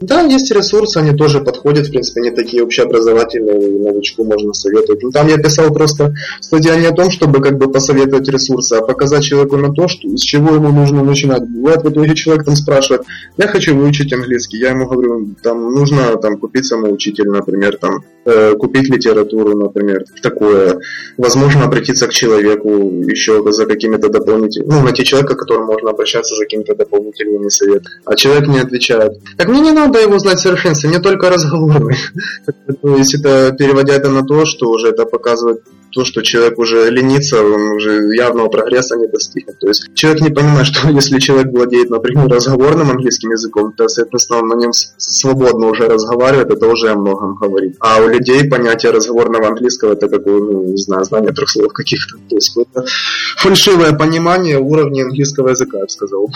[0.01, 5.03] Да, есть ресурсы, они тоже подходят, в принципе, они такие общеобразовательные, новичку можно советовать.
[5.03, 8.82] Ну, там я писал просто статья не о том, чтобы как бы посоветовать ресурсы, а
[8.82, 11.49] показать человеку на то, что, с чего ему нужно начинать.
[11.49, 13.05] Бывает, в итоге человек там спрашивает,
[13.38, 18.55] я хочу выучить английский, я ему говорю, там нужно там купить самоучитель, например, там э,
[18.55, 20.78] купить литературу, например, такое.
[21.16, 26.34] Возможно, обратиться к человеку еще за какими-то дополнительными, ну, найти человека, к которому можно обращаться
[26.34, 27.94] за какими-то дополнительными советами.
[28.05, 29.12] А человек не отвечает.
[29.38, 31.97] Так мне не надо надо его знать совершенстве, не только разговорный.
[32.82, 35.62] То есть это переводя это на то, что уже это показывает
[35.93, 39.59] то, что человек уже ленится, он уже явного прогресса не достигнет.
[39.59, 44.41] То есть человек не понимает, что если человек владеет, например, разговорным английским языком, то, соответственно,
[44.41, 47.76] он на нем свободно уже разговаривает, это уже о многом говорит.
[47.80, 52.18] А у людей понятие разговорного английского это какое, ну, не знаю, знание трех слов каких-то.
[52.28, 52.84] То есть это
[53.39, 56.28] фальшивое понимание уровня английского языка, я бы сказал.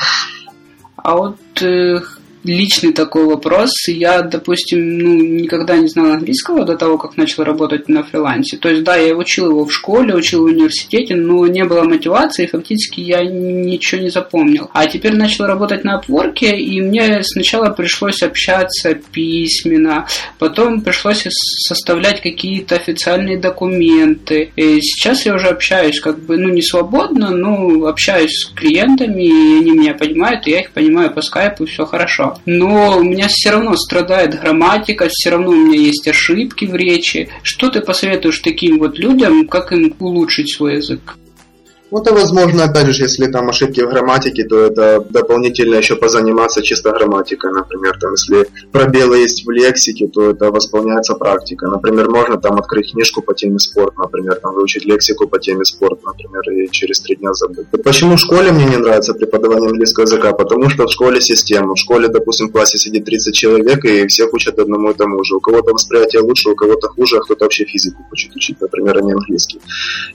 [0.96, 2.01] А вот э,
[2.45, 3.70] личный такой вопрос.
[3.88, 8.57] Я, допустим, ну, никогда не знал английского до того, как начал работать на фрилансе.
[8.57, 12.45] То есть, да, я учил его в школе, учил в университете, но не было мотивации,
[12.45, 14.70] и фактически я ничего не запомнил.
[14.72, 20.07] А теперь начал работать на Upwork, и мне сначала пришлось общаться письменно,
[20.38, 24.53] потом пришлось составлять какие-то официальные документы.
[24.57, 29.59] И сейчас я уже общаюсь как бы, ну, не свободно, но общаюсь с клиентами, и
[29.59, 33.28] они меня понимают, и я их понимаю по скайпу, и все хорошо но у меня
[33.28, 37.28] все равно страдает грамматика, все равно у меня есть ошибки в речи.
[37.43, 41.16] Что ты посоветуешь таким вот людям, как им улучшить свой язык?
[41.91, 46.62] Ну, это возможно, опять же, если там ошибки в грамматике, то это дополнительно еще позаниматься
[46.62, 51.66] чисто грамматикой, например, там, если пробелы есть в лексике, то это восполняется практика.
[51.66, 56.01] Например, можно там открыть книжку по теме спорт, например, там выучить лексику по теме спорт,
[56.05, 57.66] например, и через три дня забыть.
[57.82, 60.32] Почему в школе мне не нравится преподавание английского языка?
[60.32, 61.74] Потому что в школе система.
[61.74, 65.36] В школе, допустим, в классе сидит 30 человек, и всех учат одному и тому же.
[65.36, 69.01] У кого-то восприятие лучше, у кого-то хуже, а кто-то вообще физику хочет учить, например, а
[69.01, 69.61] не английский.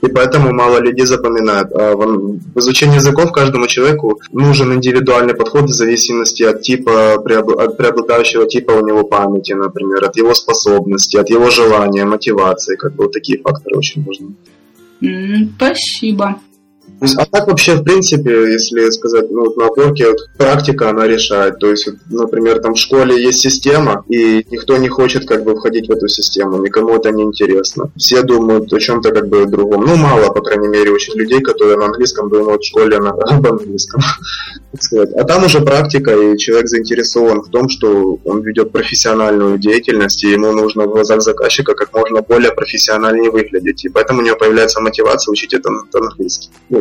[0.02, 1.72] И поэтому мало людей запоминают знает.
[1.74, 8.46] А в изучении языков каждому человеку нужен индивидуальный подход в зависимости от типа, от преобладающего
[8.46, 12.76] типа у него памяти, например, от его способности, от его желания, мотивации.
[12.76, 14.34] Как бы вот такие факторы очень важны.
[15.56, 16.36] Спасибо.
[17.00, 21.58] А так вообще, в принципе, если сказать, ну, на опорке вот, практика, она решает.
[21.58, 25.88] То есть, например, там в школе есть система, и никто не хочет как бы входить
[25.88, 27.90] в эту систему, никому это не интересно.
[27.96, 29.84] Все думают о чем-то как бы другом.
[29.84, 33.46] Ну, мало, по крайней мере, очень людей, которые на английском думают в школе на, об
[33.46, 34.00] английском.
[35.16, 40.30] А там уже практика, и человек заинтересован в том, что он ведет профессиональную деятельность, и
[40.30, 43.84] ему нужно в глазах заказчика как можно более профессиональнее выглядеть.
[43.84, 45.82] И поэтому у него появляется мотивация учить это на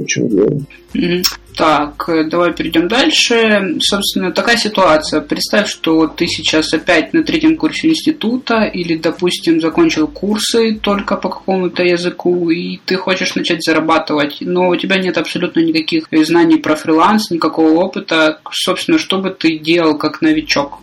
[0.05, 1.29] английский чем.
[1.55, 3.77] Так, давай перейдем дальше.
[3.79, 5.21] Собственно, такая ситуация.
[5.21, 11.29] Представь, что ты сейчас опять на третьем курсе института или, допустим, закончил курсы только по
[11.29, 16.75] какому-то языку, и ты хочешь начать зарабатывать, но у тебя нет абсолютно никаких знаний про
[16.75, 18.39] фриланс, никакого опыта.
[18.51, 20.79] Собственно, что бы ты делал как новичок?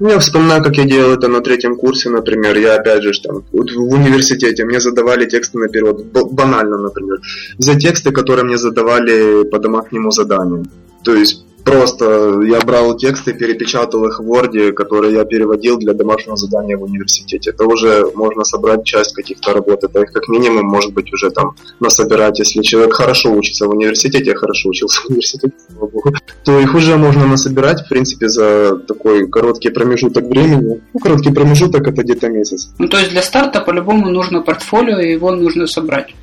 [0.00, 2.56] Я вспоминаю, как я делал это на третьем курсе, например.
[2.56, 6.04] Я, опять же, там, в университете мне задавали тексты на перевод.
[6.32, 7.18] Банально, например.
[7.58, 10.66] За тексты, которые мне задавали по домашнему заданию.
[11.02, 16.36] То есть Просто я брал тексты, перепечатал их в Word, которые я переводил для домашнего
[16.36, 17.50] задания в университете.
[17.50, 19.84] Это уже можно собрать часть каких-то работ.
[19.84, 22.38] Это их как минимум может быть уже там насобирать.
[22.38, 26.74] Если человек хорошо учится в университете, я хорошо учился в университете, слава богу, то их
[26.74, 30.80] уже можно насобирать, в принципе, за такой короткий промежуток времени.
[30.94, 32.70] Ну, короткий промежуток это где-то месяц.
[32.78, 36.14] Ну, то есть для старта по-любому нужно портфолио, и его нужно собрать.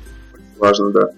[0.58, 1.10] Важно, да.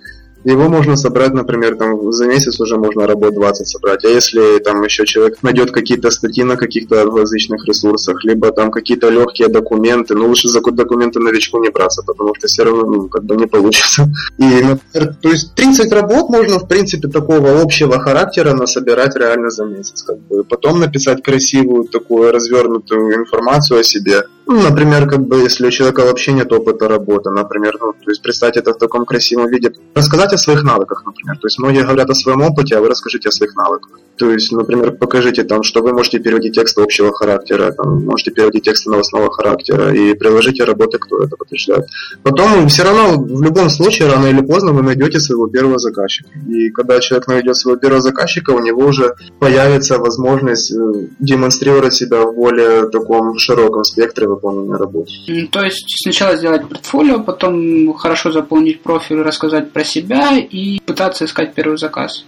[0.48, 4.02] Его можно собрать, например, там за месяц уже можно работ 20 собрать.
[4.06, 9.10] А если там еще человек найдет какие-то статьи на каких-то различных ресурсах, либо там какие-то
[9.10, 13.24] легкие документы, ну лучше за документы новичку не браться, потому что все равно ну, как
[13.24, 14.08] бы не получится.
[14.38, 19.66] И, например, то есть 30 работ можно, в принципе, такого общего характера насобирать реально за
[19.66, 20.02] месяц.
[20.02, 20.44] Как бы.
[20.44, 26.00] Потом написать красивую такую развернутую информацию о себе, Ну, например, как бы, если у человека
[26.00, 29.72] вообще нет опыта работы, например, ну, то есть представить это в таком красивом виде.
[29.94, 31.36] Рассказать о своих навыках, например.
[31.36, 34.00] То есть многие говорят о своем опыте, а вы расскажите о своих навыках.
[34.16, 38.64] То есть, например, покажите там, что вы можете переводить тексты общего характера, там, можете переводить
[38.64, 41.84] тексты новостного характера и приложите работы, кто это подтверждает.
[42.22, 46.30] Потом все равно, в любом случае, рано или поздно вы найдете своего первого заказчика.
[46.48, 50.76] И когда человек найдет своего первого заказчика, у него уже появится возможность э,
[51.20, 55.12] демонстрировать себя в более таком широком спектре выполнения работы.
[55.50, 61.54] То есть сначала сделать портфолио, потом хорошо заполнить профиль, рассказать про себя и пытаться искать
[61.54, 62.24] первый заказ.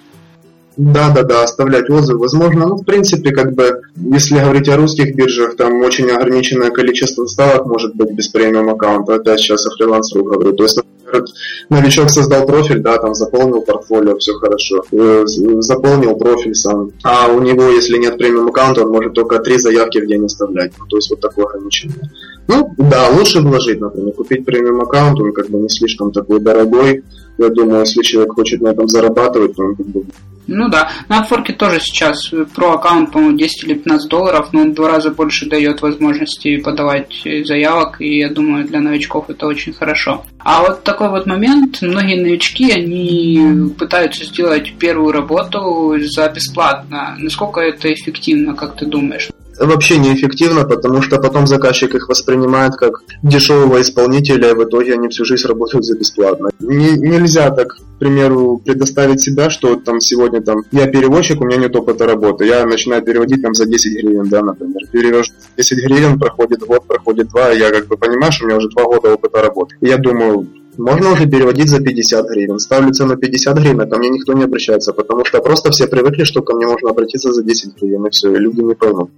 [0.77, 2.21] Да, да, да, оставлять отзывы.
[2.21, 7.27] Возможно, ну, в принципе, как бы, если говорить о русских биржах, там очень ограниченное количество
[7.27, 9.17] ставок может быть без премиум аккаунта.
[9.17, 10.53] Опять сейчас о фрилансеру говорю.
[10.53, 10.81] То есть,
[11.69, 14.83] новичок создал профиль, да, там заполнил портфолио, все хорошо.
[14.93, 16.91] Э, заполнил профиль сам.
[17.03, 20.73] А у него, если нет премиум аккаунта, он может только три заявки в день оставлять.
[20.79, 22.11] Ну, то есть, вот такое ограничение.
[22.49, 27.05] Ну, да, лучше вложить, например, купить премиум аккаунт, он как бы не слишком такой дорогой.
[27.41, 30.05] Я думаю, если человек хочет на этом зарабатывать, то он как бы
[30.53, 34.72] ну да, на Upwork тоже сейчас про аккаунт, по-моему, 10 или 15 долларов, но он
[34.72, 39.72] в два раза больше дает возможности подавать заявок, и я думаю, для новичков это очень
[39.72, 40.24] хорошо.
[40.41, 47.14] А вот такой вот момент, многие новички, они пытаются сделать первую работу за бесплатно.
[47.20, 49.30] Насколько это эффективно, как ты думаешь?
[49.59, 55.09] Вообще неэффективно, потому что потом заказчик их воспринимает как дешевого исполнителя, и в итоге они
[55.09, 56.51] всю жизнь работают за бесплатно.
[56.61, 61.59] Не, нельзя так, к примеру, предоставить себя, что там сегодня там я переводчик, у меня
[61.59, 64.87] нет опыта работы, я начинаю переводить там за 10 гривен, да, например.
[64.93, 68.69] Перевожу 10 гривен, проходит год, проходит два, я как бы понимаю, что у меня уже
[68.69, 69.77] два года опыта работы.
[69.81, 70.47] И я думаю,
[70.77, 72.59] можно уже переводить за 50 гривен.
[72.59, 76.25] Ставлю цену 50 гривен, а ко мне никто не обращается, потому что просто все привыкли,
[76.25, 79.11] что ко мне можно обратиться за 10 гривен, и все, и люди не поймут.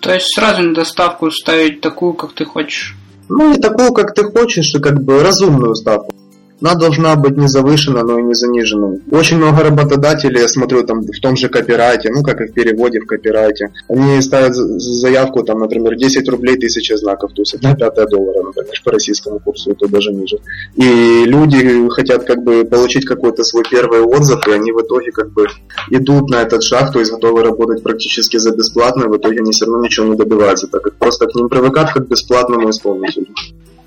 [0.00, 2.96] То есть сразу на доставку ставить такую, как ты хочешь?
[3.28, 6.14] Ну, не такую, как ты хочешь, и как бы разумную ставку
[6.60, 8.96] она должна быть не завышена, но и не занижена.
[9.10, 13.00] Очень много работодателей, я смотрю, там в том же копирайте, ну как и в переводе
[13.00, 18.06] в копирайте, они ставят заявку, там, например, 10 рублей тысяча знаков, то есть 1 пятая
[18.06, 20.38] доллара, например, по российскому курсу, это даже ниже.
[20.76, 25.32] И люди хотят как бы получить какой-то свой первый отзыв, и они в итоге как
[25.32, 25.46] бы
[25.90, 29.52] идут на этот шаг, то есть готовы работать практически за бесплатно, и в итоге они
[29.52, 33.26] все равно ничего не добиваются, так как просто к ним привыкать как к бесплатному исполнителю.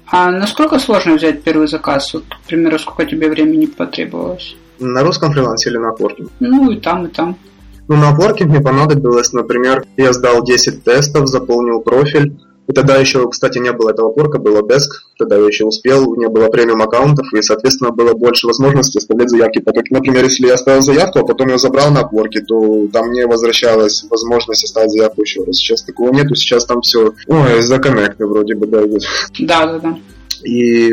[0.08, 2.14] А насколько сложно взять первый заказ?
[2.14, 4.56] Вот, к примеру, сколько тебе времени потребовалось?
[4.80, 6.30] На русском фрилансе или на Upwork?
[6.40, 7.38] Ну и там, и там.
[7.88, 12.38] Ну, на Upwork мне понадобилось, например, я сдал 10 тестов, заполнил профиль,
[12.68, 16.30] и тогда еще, кстати, не было этого порка, было Desk, тогда я еще успел, не
[16.30, 19.60] было премиум аккаунтов, и, соответственно, было больше возможностей оставлять заявки.
[19.60, 23.10] Так как, например, если я оставил заявку, а потом ее забрал на порке, то там
[23.10, 25.58] мне возвращалась возможность оставить заявку еще раз.
[25.58, 29.04] Сейчас такого нету, сейчас там все, ой, за коннекты вроде бы, да, идет.
[29.40, 29.98] Да, да, да.
[30.44, 30.92] И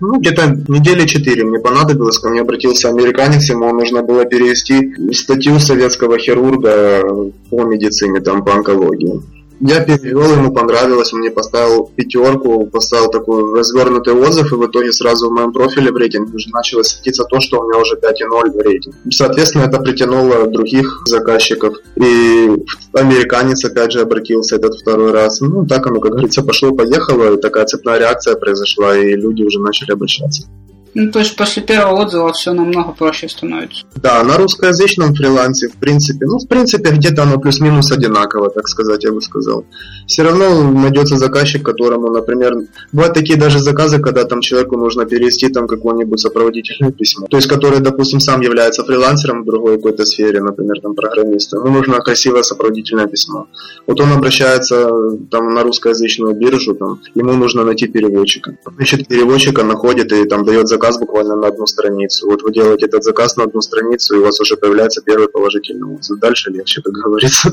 [0.00, 5.58] ну, где-то недели четыре мне понадобилось, ко мне обратился американец, ему нужно было перевести статью
[5.58, 7.02] советского хирурга
[7.50, 9.20] по медицине, там, по онкологии.
[9.60, 14.92] Я перевел, ему понравилось, он мне поставил пятерку, поставил такой развернутый отзыв, и в итоге
[14.92, 18.50] сразу в моем профиле в рейтинге уже начало светиться то, что у меня уже 5,0
[18.52, 18.98] в рейтинге.
[19.10, 21.76] Соответственно, это притянуло других заказчиков.
[21.96, 22.50] И
[22.92, 25.40] американец опять же обратился этот второй раз.
[25.40, 29.92] Ну, так оно, как говорится, пошло-поехало, и такая цепная реакция произошла, и люди уже начали
[29.92, 30.46] обращаться.
[30.98, 33.84] Ну, то есть после первого отзыва все намного проще становится.
[33.96, 39.04] Да, на русскоязычном фрилансе, в принципе, ну, в принципе, где-то оно плюс-минус одинаково, так сказать,
[39.04, 39.66] я бы сказал.
[40.06, 42.54] Все равно найдется заказчик, которому, например,
[42.92, 47.26] бывают такие даже заказы, когда там человеку нужно перевести там какое-нибудь сопроводительное письмо.
[47.28, 51.62] То есть, который, допустим, сам является фрилансером в другой какой-то сфере, например, там программистом.
[51.62, 53.48] Ему нужно красивое сопроводительное письмо.
[53.86, 54.90] Вот он обращается
[55.30, 58.56] там на русскоязычную биржу, там, ему нужно найти переводчика.
[58.78, 62.26] Ищет переводчика, находит и там дает заказ заказ буквально на одну страницу.
[62.26, 65.96] Вот вы делаете этот заказ на одну страницу, и у вас уже появляется первый положительный
[65.96, 66.18] отзыв.
[66.18, 67.50] Дальше легче, как говорится.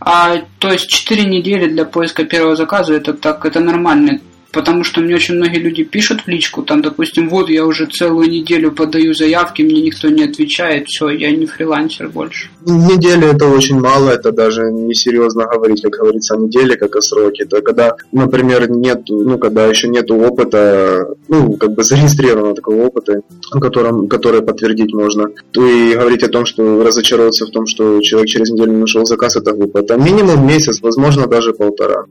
[0.00, 4.20] А, то есть 4 недели для поиска первого заказа, это так, это нормальный
[4.52, 8.28] Потому что мне очень многие люди пишут в личку, там, допустим, вот я уже целую
[8.28, 12.48] неделю подаю заявки, мне никто не отвечает, все, я не фрилансер больше.
[12.66, 17.00] Неделя это очень мало, это даже не серьезно говорить, как говорится, о неделе, как о
[17.00, 17.44] сроке.
[17.44, 23.20] Это когда, например, нет, ну, когда еще нет опыта, ну, как бы зарегистрированного такого опыта,
[23.60, 28.28] которым, который подтвердить можно, то и говорить о том, что разочароваться в том, что человек
[28.28, 29.78] через неделю нашел заказ, это глупо.
[29.78, 32.06] Это минимум месяц, возможно, даже полтора.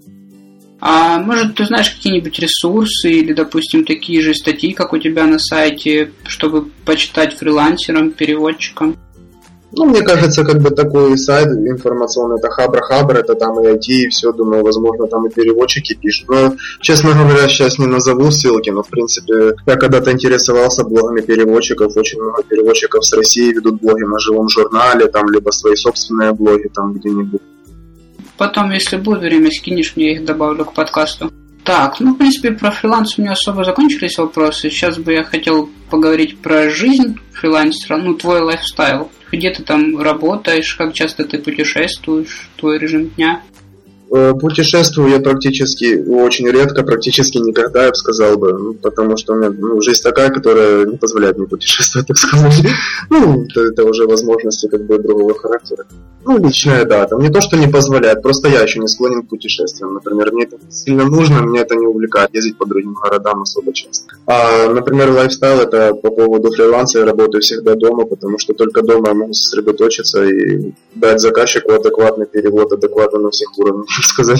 [0.82, 5.38] А может, ты знаешь какие-нибудь ресурсы или, допустим, такие же статьи, как у тебя на
[5.38, 8.98] сайте, чтобы почитать фрилансерам, переводчикам?
[9.72, 14.10] Ну, мне кажется, как бы такой сайт информационный, это Хабра-Хабр, это там и IT, и
[14.10, 16.28] все, думаю, возможно, там и переводчики пишут.
[16.30, 21.96] Но, честно говоря, сейчас не назову ссылки, но, в принципе, я когда-то интересовался блогами переводчиков,
[21.96, 26.68] очень много переводчиков с России ведут блоги на живом журнале, там, либо свои собственные блоги
[26.74, 27.42] там где-нибудь.
[28.40, 31.30] Потом, если будет время, скинешь мне их, добавлю к подкасту.
[31.66, 34.70] Так, ну, в принципе, про фриланс у меня особо закончились вопросы.
[34.70, 39.12] Сейчас бы я хотел поговорить про жизнь фрилансера, ну, твой лайфстайл.
[39.34, 43.42] Где ты там работаешь, как часто ты путешествуешь, твой режим дня?
[44.12, 49.34] Э, путешествую я практически очень редко, практически никогда, я бы сказал бы, ну, потому что
[49.34, 52.66] у меня ну, жизнь такая, которая не позволяет мне путешествовать, так сказать.
[53.10, 55.86] Ну, это, это уже возможности как бы другого характера.
[56.26, 57.18] Ну, личная дата.
[57.18, 59.94] Мне то, что не позволяет, просто я еще не склонен к путешествиям.
[59.94, 64.14] Например, мне это сильно нужно, мне это не увлекает, ездить по другим городам особо часто.
[64.26, 69.10] А, например, лайфстайл, это по поводу фриланса, я работаю всегда дома, потому что только дома
[69.10, 74.40] я могу сосредоточиться и дать заказчику адекватный перевод, адекватно на всех уровнях сказать,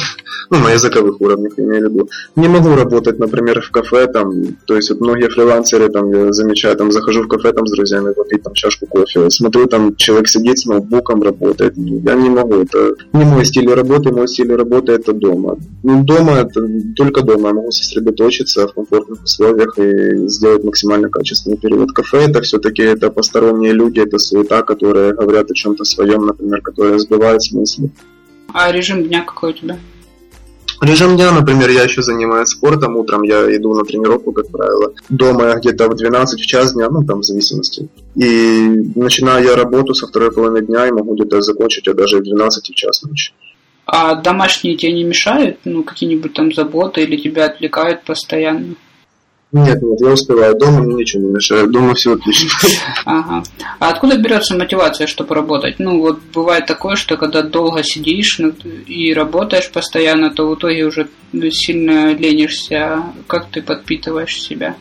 [0.50, 2.10] ну, на языковых уровнях, я имею в виду.
[2.36, 4.32] Не могу работать, например, в кафе, там,
[4.66, 8.14] то есть вот многие фрилансеры, там, я замечаю, там, захожу в кафе, там, с друзьями,
[8.14, 12.96] попить, там, чашку кофе, смотрю, там, человек сидит с ноутбуком, работает, я не могу, это
[13.14, 15.58] не мой стиль работы, мой стиль работы это дома.
[15.84, 21.58] Ну, дома, это только дома, я могу сосредоточиться в комфортных условиях и сделать максимально качественный
[21.58, 21.92] перевод.
[21.92, 27.00] Кафе это все-таки это посторонние люди, это суета, которые говорят о чем-то своем, например, которые
[27.00, 27.90] сбивают смысл.
[28.54, 29.78] А режим дня какой у тебя?
[30.82, 32.96] Режим дня, например, я еще занимаюсь спортом.
[32.96, 34.94] Утром я иду на тренировку, как правило.
[35.10, 37.90] Дома я где-то в 12 в час дня, ну там в зависимости.
[38.16, 42.24] И начинаю я работу со второй половины дня и могу где-то закончить я даже в
[42.24, 43.34] 12 в час ночи.
[43.86, 45.58] А домашние тебе не мешают?
[45.66, 48.76] Ну, какие-нибудь там заботы или тебя отвлекают постоянно?
[49.52, 50.56] Нет, нет, я успеваю.
[50.56, 51.72] Дома мне ничего не мешает.
[51.72, 52.50] Дома все отлично.
[53.06, 53.44] Ага.
[53.80, 55.80] А откуда берется мотивация, чтобы работать?
[55.80, 58.40] Ну, вот бывает такое, что когда долго сидишь
[58.88, 61.08] и работаешь постоянно, то в итоге уже
[61.52, 63.04] сильно ленишься.
[63.28, 64.76] Как ты подпитываешь себя?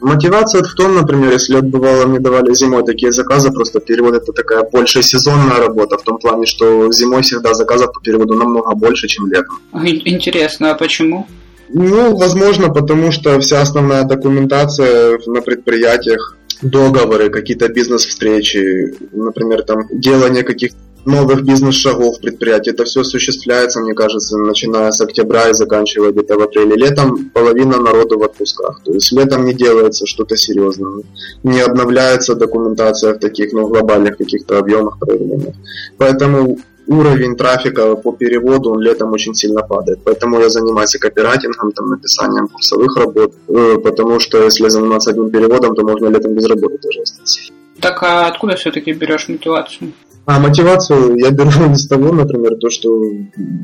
[0.00, 4.32] Мотивация в том, например, если вот бывало мне давали зимой такие заказы, просто перевод это
[4.32, 9.08] такая больше сезонная работа, в том плане, что зимой всегда заказов по переводу намного больше,
[9.08, 9.58] чем летом.
[9.74, 11.26] Интересно, а почему?
[11.70, 20.42] Ну, возможно, потому что вся основная документация на предприятиях, договоры, какие-то бизнес-встречи, например, там делание
[20.42, 20.72] каких
[21.04, 22.70] новых бизнес-шагов предприятий.
[22.70, 26.76] Это все осуществляется, мне кажется, начиная с октября и заканчивая где-то в апреле.
[26.76, 28.80] Летом половина народу в отпусках.
[28.84, 31.02] То есть летом не делается что-то серьезное.
[31.42, 35.54] Не обновляется документация в таких ну, глобальных каких-то объемах проявлениях.
[35.96, 36.58] Поэтому
[36.88, 40.00] уровень трафика по переводу он летом очень сильно падает.
[40.04, 45.30] Поэтому я занимаюсь и копирайтингом, там, написанием курсовых работ, э, потому что если заниматься одним
[45.30, 47.52] переводом, то можно летом без работы тоже остаться.
[47.80, 49.92] Так а откуда все-таки берешь мотивацию?
[50.28, 52.90] А мотивацию я беру с того, например, то, что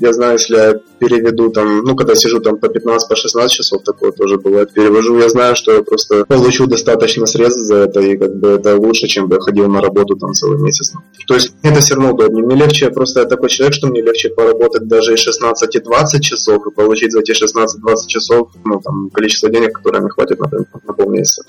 [0.01, 3.83] я знаю, если я переведу там, ну, когда сижу там по 15, по 16 часов,
[3.83, 8.17] такое тоже бывает, перевожу, я знаю, что я просто получу достаточно средств за это, и
[8.17, 10.95] как бы это лучше, чем бы я ходил на работу там целый месяц.
[11.27, 12.47] То есть мне это все равно удобнее.
[12.47, 16.25] Мне легче, просто я такой человек, что мне легче поработать даже и 16, и 20
[16.25, 20.67] часов, и получить за эти 16-20 часов, ну, там, количество денег, которое мне хватит, например,
[20.87, 21.43] на полмесяца.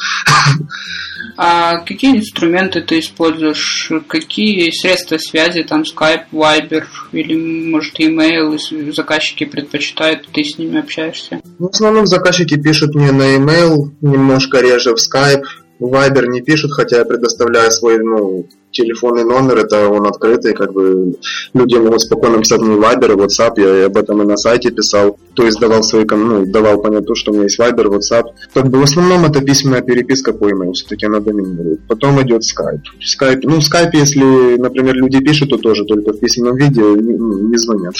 [1.38, 3.92] А какие инструменты ты используешь?
[4.08, 10.80] Какие средства связи, там Skype, Viber или, может, email, если заказчики предпочитают, ты с ними
[10.80, 11.42] общаешься?
[11.60, 15.44] В основном заказчики пишут мне на email, немножко реже в Skype,
[15.80, 21.16] Вайбер не пишут, хотя я предоставляю свой ну, телефонный номер, это он открытый, как бы
[21.54, 25.18] люди могут спокойно писать мне Вайбер и WhatsApp, я об этом и на сайте писал,
[25.34, 28.26] то есть давал свои, ну, давал понять то, что у меня есть Вайбер, WhatsApp.
[28.54, 31.88] Как бы в основном это письменная переписка по email, все-таки она доминирует.
[31.88, 32.84] Потом идет Skype.
[33.00, 37.14] Skype, ну, в Skype, если, например, люди пишут, то тоже только в письменном виде не,
[37.50, 37.96] не звонят.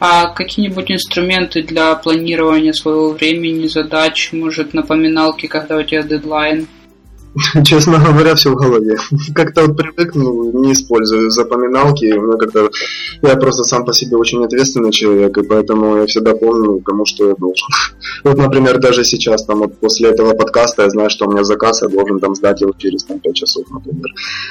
[0.00, 6.66] А какие-нибудь инструменты для планирования своего времени, задач, может, напоминалки, когда у тебя дедлайн?
[7.64, 8.96] Честно говоря, все в голове.
[9.34, 12.12] Как-то вот привык, ну, не использую запоминалки.
[12.12, 12.70] Ну, как-то
[13.22, 17.28] я просто сам по себе очень ответственный человек, и поэтому я всегда помню, кому что
[17.28, 17.68] я должен.
[18.24, 21.82] Вот, например, даже сейчас, там, вот после этого подкаста я знаю, что у меня заказ,
[21.82, 24.08] я должен там сдать его через там, 5 часов, например.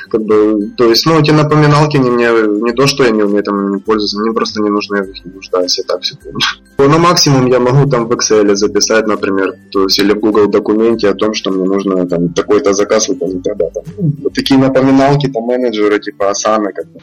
[0.10, 2.30] Как бы, то есть, ну, эти напоминалки не мне,
[2.62, 5.08] не то, что я не умею там не пользоваться, мне просто не нужны, я в
[5.08, 6.40] них не нуждаюсь, я так все помню.
[6.80, 11.10] На максимум я могу там в Excel записать, например, то есть или в Google документе
[11.10, 13.70] о том, что мне нужно там такой-то заказ выполнить тогда.
[13.70, 13.84] Там,
[14.24, 17.00] вот такие напоминалки, там менеджеры типа Асана как-то.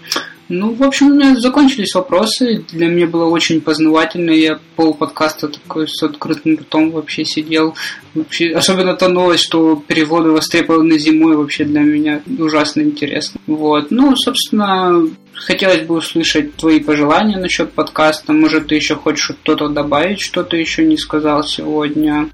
[0.49, 2.65] Ну, в общем, у меня закончились вопросы.
[2.71, 4.31] Для меня было очень познавательно.
[4.31, 7.75] Я пол подкаста такой с открытым ртом вообще сидел.
[8.15, 13.41] Вообще, особенно та новость, что переводы востребованы зимой, вообще для меня ужасно интересно.
[13.49, 13.91] Вот.
[13.91, 18.33] Ну, собственно, хотелось бы услышать твои пожелания насчет подкаста.
[18.33, 22.31] Может, ты еще хочешь что-то добавить, что ты еще не сказал сегодня?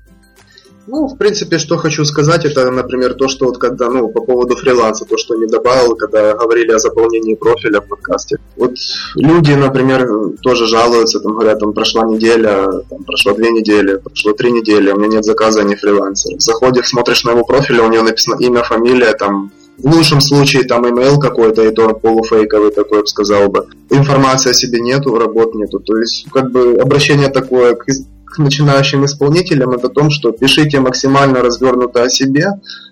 [0.94, 4.56] Ну, в принципе, что хочу сказать, это, например, то, что вот когда, ну, по поводу
[4.56, 8.36] фриланса, то, что не добавил, когда говорили о заполнении профиля в подкасте.
[8.58, 8.72] Вот
[9.14, 10.06] люди, например,
[10.42, 14.98] тоже жалуются, там говорят, там прошла неделя, там прошло две недели, прошло три недели, у
[14.98, 16.38] меня нет заказа, не фрилансер.
[16.38, 20.86] Заходишь, смотришь на его профиль, у него написано имя, фамилия, там в лучшем случае там
[20.86, 23.66] имейл какой-то, и то полуфейковый такой, я бы сказал бы.
[23.88, 25.78] Информации о себе нету, работ нету.
[25.80, 27.86] То есть, как бы обращение такое к
[28.32, 32.46] к начинающим исполнителям, это о том, что пишите максимально развернуто о себе,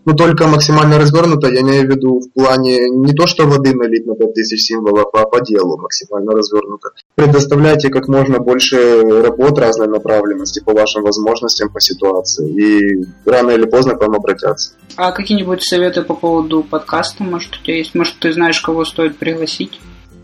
[0.05, 4.07] но только максимально развернуто я имею в виду в плане не то, что воды налить
[4.07, 6.91] на 5000 символов, а по делу максимально развернуто.
[7.15, 13.65] Предоставляйте как можно больше работ разной направленности по вашим возможностям, по ситуации, и рано или
[13.65, 14.73] поздно к вам обратятся.
[14.97, 17.95] А какие-нибудь советы по поводу подкаста, может, у тебя есть?
[17.95, 19.81] Может, ты знаешь, кого стоит пригласить?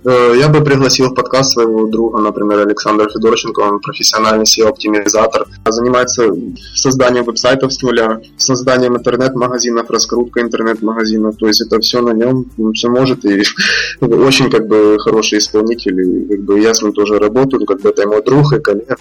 [0.07, 6.29] Э, я бы пригласил в подкаст своего друга, например, Александра Федорченко, он профессиональный SEO-оптимизатор, занимается
[6.75, 12.73] созданием веб-сайтов с нуля, созданием интернет-магазинов, раскруткой интернет-магазина, то есть это все на нем, он
[12.75, 13.43] все может, и
[14.01, 17.89] очень как бы хороший исполнитель, и как бы я с ним тоже работаю, как бы
[17.89, 18.99] это мой друг и коллега.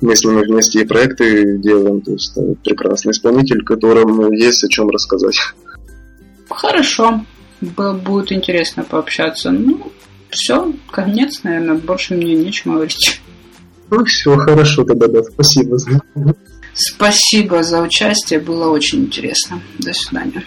[0.00, 2.34] Мы с ним вместе и проекты делаем, то есть
[2.64, 5.36] прекрасный исполнитель, которому есть о чем рассказать.
[6.48, 7.20] Хорошо,
[7.60, 9.50] будет интересно пообщаться.
[9.52, 9.92] Ну,
[10.30, 13.20] все, конец, наверное, больше мне нечего говорить.
[13.90, 15.76] Ну все, хорошо тогда, да, спасибо.
[16.74, 19.60] Спасибо за участие, было очень интересно.
[19.78, 20.44] До свидания.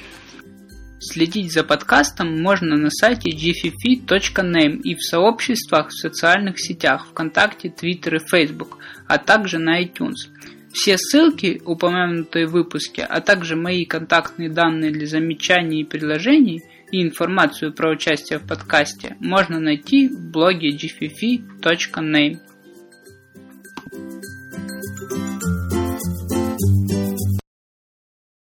[1.00, 8.16] Следить за подкастом можно на сайте gffi.name и в сообществах в социальных сетях ВКонтакте, Твиттер
[8.16, 8.78] и Facebook,
[9.08, 10.30] а также на iTunes.
[10.72, 16.62] Все ссылки, упомянутые в выпуске, а также мои контактные данные для замечаний и предложений
[16.94, 22.40] и информацию про участие в подкасте можно найти в блоге gffi.name.